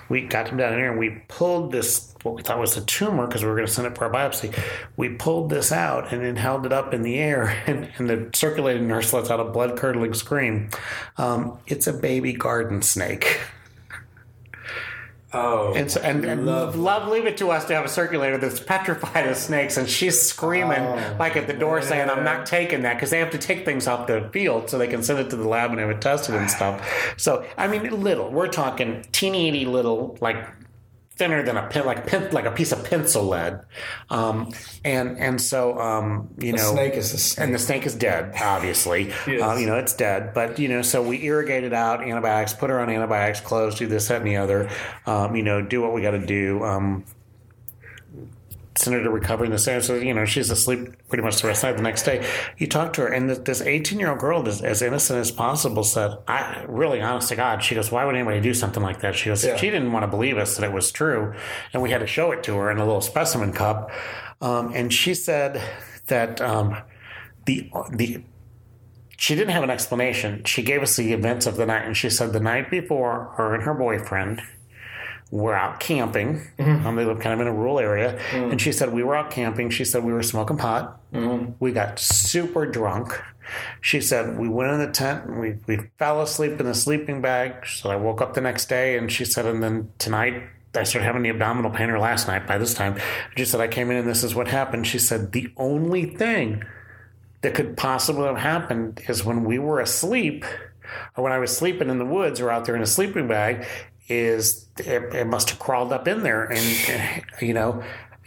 [0.09, 3.27] we got him down here and we pulled this what we thought was a tumor
[3.27, 4.57] because we were going to send it for a biopsy.
[4.97, 8.31] We pulled this out and then held it up in the air and, and the
[8.33, 10.71] circulating nurse lets out a blood curdling scream.
[11.17, 13.41] Um, it's a baby garden snake
[15.35, 16.77] Oh, and so and, and love.
[17.09, 20.81] leave it to us to have a circulator that's petrified of snakes and she's screaming
[20.83, 23.65] Oh, like at the door saying i'm not taking that because they have to take
[23.65, 26.03] things off the field so they can send it to the lab and have it
[26.03, 30.37] tested and stuff so i mean little we're talking teeny itty little like
[31.17, 33.61] thinner than a pen like a pen, like a piece of pencil lead
[34.11, 34.53] um,
[34.85, 37.45] and and so um, you the know snake is a snake.
[37.45, 39.13] and the snake is dead, obviously.
[39.27, 39.43] Yes.
[39.43, 40.35] Um, you know, it's dead.
[40.35, 44.09] But, you know, so we irrigated out antibiotics, put her on antibiotics, close, do this,
[44.09, 44.69] that, and the other.
[45.07, 46.63] Um, you know, do what we got to do.
[48.73, 49.81] Um, send her to recover in the center.
[49.83, 51.77] So, you know, she's asleep pretty much the rest of the night.
[51.77, 52.27] The next day,
[52.59, 55.85] you talk to her, and this 18 year old girl, is, as innocent as possible,
[55.85, 59.15] said, I really, honest to God, she goes, Why would anybody do something like that?
[59.15, 59.57] She goes, Yeah.
[59.57, 61.35] She didn't want to believe us that it was true.
[61.73, 63.91] And we had to show it to her in a little specimen cup.
[64.41, 65.63] Um, and she said
[66.09, 66.77] that um,
[67.47, 68.25] the, the,
[69.17, 70.45] she didn't have an explanation.
[70.45, 73.55] She gave us the events of the night, and she said the night before, her
[73.55, 74.43] and her boyfriend
[75.33, 76.47] we're out camping.
[76.59, 76.87] Mm-hmm.
[76.87, 78.19] Um, they live kind of in a rural area.
[78.31, 78.51] Mm-hmm.
[78.53, 79.71] And she said, We were out camping.
[79.71, 81.01] She said, We were smoking pot.
[81.13, 81.53] Mm-hmm.
[81.59, 83.19] We got super drunk.
[83.81, 87.23] She said, We went in the tent and we, we fell asleep in the sleeping
[87.23, 87.67] bag.
[87.67, 90.43] So I woke up the next day and she said, And then tonight,
[90.75, 93.01] I started having the abdominal pain or last night by this time.
[93.35, 94.87] She said, I came in and this is what happened.
[94.87, 96.63] She said, The only thing
[97.41, 100.45] that could possibly have happened is when we were asleep
[101.17, 103.67] or when I was sleeping in the woods or out there in a sleeping bag,
[104.09, 107.83] is it, it must have crawled up in there and, you know,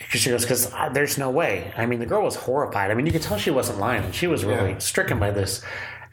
[0.10, 1.72] she goes, because there's no way.
[1.78, 2.92] I mean, the girl was horrified.
[2.92, 4.12] I mean, you could tell she wasn't lying.
[4.12, 4.78] She was really Yeah.
[4.80, 5.62] stricken by this.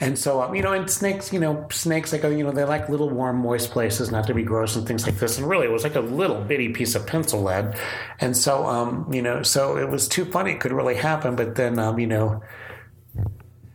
[0.00, 2.88] And so, um, you know, and snakes, you know, snakes, like, you know, they like
[2.88, 5.38] little warm, moist places, not to be gross and things like this.
[5.38, 7.76] And really, it was like a little bitty piece of pencil lead.
[8.18, 10.52] And so, um, you know, so it was too funny.
[10.52, 11.36] It could really happen.
[11.36, 12.42] But then, um, you know,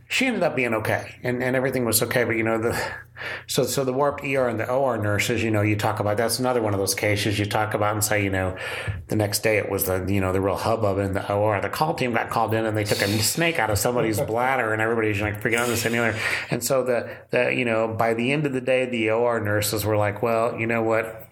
[0.10, 2.92] she ended up being okay and, and everything was okay but you know the
[3.48, 6.40] so so the warped er and the or nurses you know you talk about that's
[6.40, 8.56] another one of those cases you talk about and say you know
[9.08, 11.70] the next day it was the you know the real hubbub in the or the
[11.70, 14.82] call team got called in and they took a snake out of somebody's bladder and
[14.82, 16.20] everybody's like freaking out this and the other
[16.52, 19.84] and so the the you know by the end of the day the or nurses
[19.84, 21.24] were like well you know what?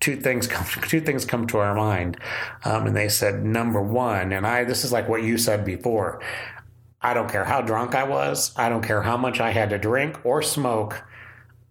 [0.00, 2.16] Two things come two things come to our mind.
[2.64, 6.20] Um, and they said number one and i this is like what you said before
[7.02, 9.78] i don't care how drunk i was i don't care how much i had to
[9.78, 11.04] drink or smoke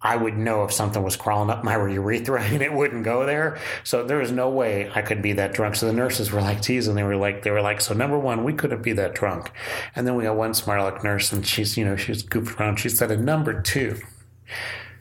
[0.04, 3.58] I would know if something was crawling up my urethra and it wouldn't go there.
[3.84, 5.76] So there was no way I could be that drunk.
[5.76, 6.94] So the nurses were like teasing.
[6.94, 9.52] They were like, they were like, so number one, we couldn't be that drunk.
[9.94, 12.76] And then we got one smart aleck nurse and she's, you know, she's goofed around.
[12.76, 14.00] She said, and number two,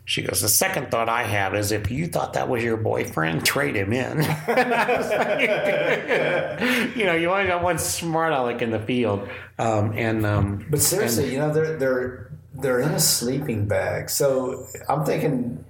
[0.05, 3.45] she goes, the second thought I have is if you thought that was your boyfriend,
[3.45, 4.17] trade him in.
[6.97, 9.29] you know, you only got one smart aleck in the field.
[9.59, 14.09] Um, and, um, But seriously, you know, they're they're they're in a sleeping bag.
[14.09, 15.63] So I'm thinking,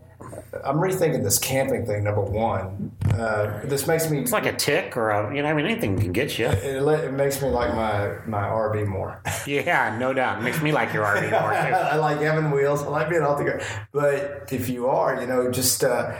[0.65, 2.03] I'm rethinking this camping thing.
[2.03, 5.53] Number one, uh, this makes me it's like a tick or a, you know, I
[5.53, 6.47] mean, anything can get you.
[6.47, 9.21] it, it makes me like my my RV more.
[9.47, 10.43] Yeah, no doubt.
[10.43, 11.53] Makes me like your RV more.
[11.53, 12.83] I like having wheels.
[12.83, 13.63] I like being off the ground.
[13.91, 16.15] But if you are, you know, just uh,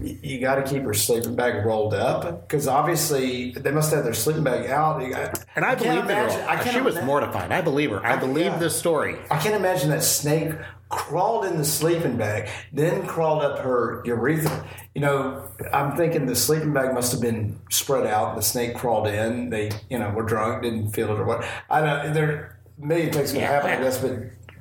[0.00, 4.12] you got to keep your sleeping bag rolled up because obviously they must have their
[4.12, 5.02] sleeping bag out.
[5.02, 6.48] You got- And I, can't believe the girl.
[6.48, 7.52] I can't she was mortified.
[7.52, 8.04] I believe her.
[8.04, 8.58] I believe yeah.
[8.58, 9.16] this story.
[9.30, 10.52] I can't imagine that snake
[10.88, 14.64] crawled in the sleeping bag, then crawled up her urethra.
[14.94, 18.36] You know, I'm thinking the sleeping bag must have been spread out.
[18.36, 19.50] The snake crawled in.
[19.50, 21.44] They, you know, were drunk, didn't feel it or what.
[21.68, 22.14] I don't.
[22.14, 23.50] There are a million things can Yeah.
[23.50, 24.12] happen like this, but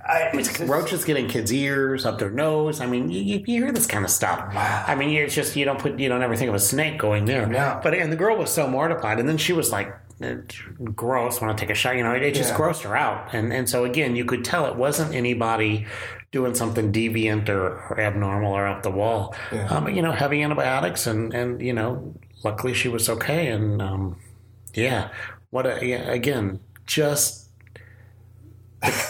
[0.06, 2.82] I, it's just- Roaches get in kids' ears, up their nose.
[2.82, 4.54] I mean, you, you, you hear this kind of stuff.
[4.54, 7.26] I mean, it's just you don't put you don't ever think of a snake going
[7.26, 7.46] there.
[7.46, 7.80] No.
[7.82, 9.94] But and the girl was so mortified, and then she was like,
[10.96, 11.96] "Gross." Want to take a shot?
[11.96, 12.58] You know, it, it just Yeah.
[12.58, 13.34] grossed her out.
[13.34, 15.86] And and so again, you could tell it wasn't anybody
[16.32, 19.36] doing something deviant or, or abnormal or off the wall.
[19.52, 19.68] Yeah.
[19.68, 23.48] Um, you know, heavy antibiotics, and and you know, luckily she was okay.
[23.48, 24.18] And um,
[24.74, 25.10] yeah,
[25.52, 27.43] what a yeah, again, just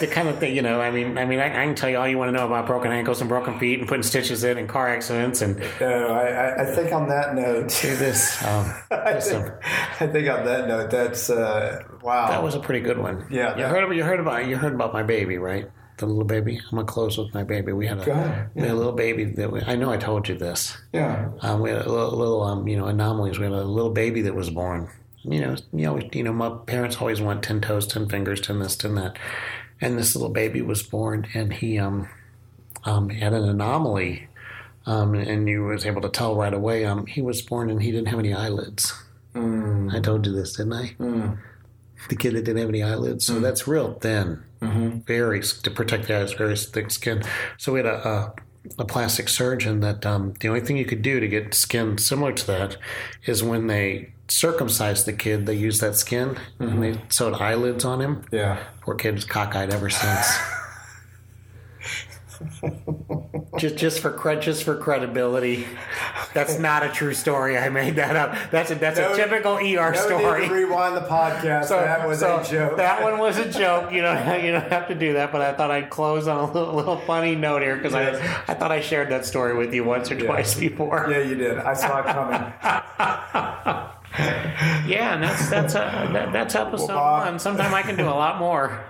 [0.00, 0.80] the kind of thing, you know.
[0.80, 2.66] I mean, I mean, I, I can tell you all you want to know about
[2.66, 6.62] broken ankles and broken feet and putting stitches in and car accidents and No, I,
[6.62, 8.42] I- think on that note, do this.
[8.44, 9.46] Um, I think,
[10.00, 12.28] I think on that note, that's uh, wow.
[12.28, 13.26] that was a pretty good one.
[13.30, 15.70] Yeah, you that- heard about you heard about you heard about my baby, right?
[15.98, 16.58] The little baby.
[16.58, 17.72] I'm gonna close with my baby.
[17.72, 18.50] We had a, ahead.
[18.54, 20.76] we had a little baby that we, I know I told you this.
[20.92, 21.30] yeah.
[21.40, 23.38] Um, we had a little, little um, you know, anomalies.
[23.38, 24.88] We had a little baby that was born.
[25.22, 28.58] You know, you know, you know, my parents always want ten toes, ten fingers, ten
[28.58, 29.16] this, ten that,
[29.80, 32.08] and this little baby was born, and he um,
[32.84, 34.28] um, had an anomaly,
[34.86, 36.84] um, and you was able to tell right away.
[36.84, 38.92] Um, he was born and he didn't have any eyelids.
[39.90, 40.94] I told you this, didn't I?
[42.08, 44.42] The kid that didn't have any eyelids, so that's real thin,
[45.06, 47.22] very to protect the eyes, very thick skin.
[47.58, 48.08] So we had a.
[48.08, 48.34] a
[48.78, 52.32] a plastic surgeon that um, the only thing you could do to get skin similar
[52.32, 52.76] to that
[53.26, 58.00] is when they circumcised the kid, they used that skin and they sewed eyelids on
[58.00, 58.24] him.
[58.32, 58.62] Yeah.
[58.80, 60.38] Poor kid was cockeyed ever since.
[63.58, 65.66] just, just for cred, just for credibility.
[66.32, 67.56] That's not a true story.
[67.56, 68.36] I made that up.
[68.50, 70.48] That's a that's No- a typical ER No story.
[70.48, 71.66] to rewind the podcast.
[71.66, 72.76] So, that was so a joke.
[72.76, 73.92] That one was a joke.
[73.92, 75.30] You know, you don't have to do that.
[75.32, 78.42] But I thought I'd close on a little, little funny note here because Yes.
[78.48, 81.06] I I thought I shared that story with you once or twice before.
[81.10, 81.58] yeah, you did.
[81.58, 83.90] I saw it coming.
[84.86, 87.38] Yeah, and that's that's a, that, that's episode Bob- one.
[87.40, 88.84] Sometime I can do a lot more.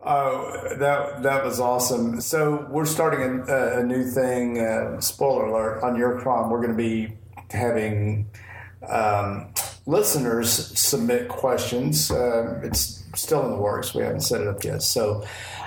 [0.00, 2.20] Oh, that that was awesome.
[2.20, 4.60] So we're starting a, a new thing.
[4.60, 6.50] Uh, spoiler alert on your prom.
[6.50, 7.16] We're going to be
[7.50, 8.30] having
[8.88, 9.52] um,
[9.86, 12.10] listeners submit questions.
[12.10, 13.94] Uh, it's still in the works.
[13.94, 14.82] We haven't set it up yet.
[14.82, 15.24] So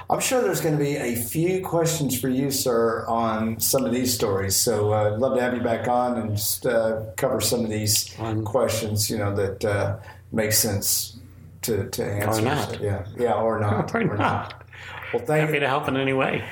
[0.09, 3.91] I'm sure there's going to be a few questions for you, sir, on some of
[3.91, 4.55] these stories.
[4.55, 7.69] So uh, I'd love to have you back on and just uh, cover some of
[7.69, 8.15] these
[8.45, 9.97] questions, you know, that uh,
[10.31, 11.20] make sense
[11.63, 12.41] to, to answer.
[12.41, 12.81] Or not.
[12.81, 13.93] Yeah, yeah, or not.
[13.95, 14.65] Or not.
[15.13, 16.43] Well, thank Happy to help in any way.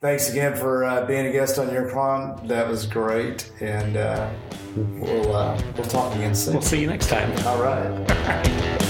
[0.00, 2.46] Thanks again for uh, being a guest on Your Chron.
[2.48, 4.28] That was great, and uh,
[4.76, 6.54] we'll uh, we'll talk again soon.
[6.54, 7.30] We'll see you next time.
[7.46, 8.78] All right.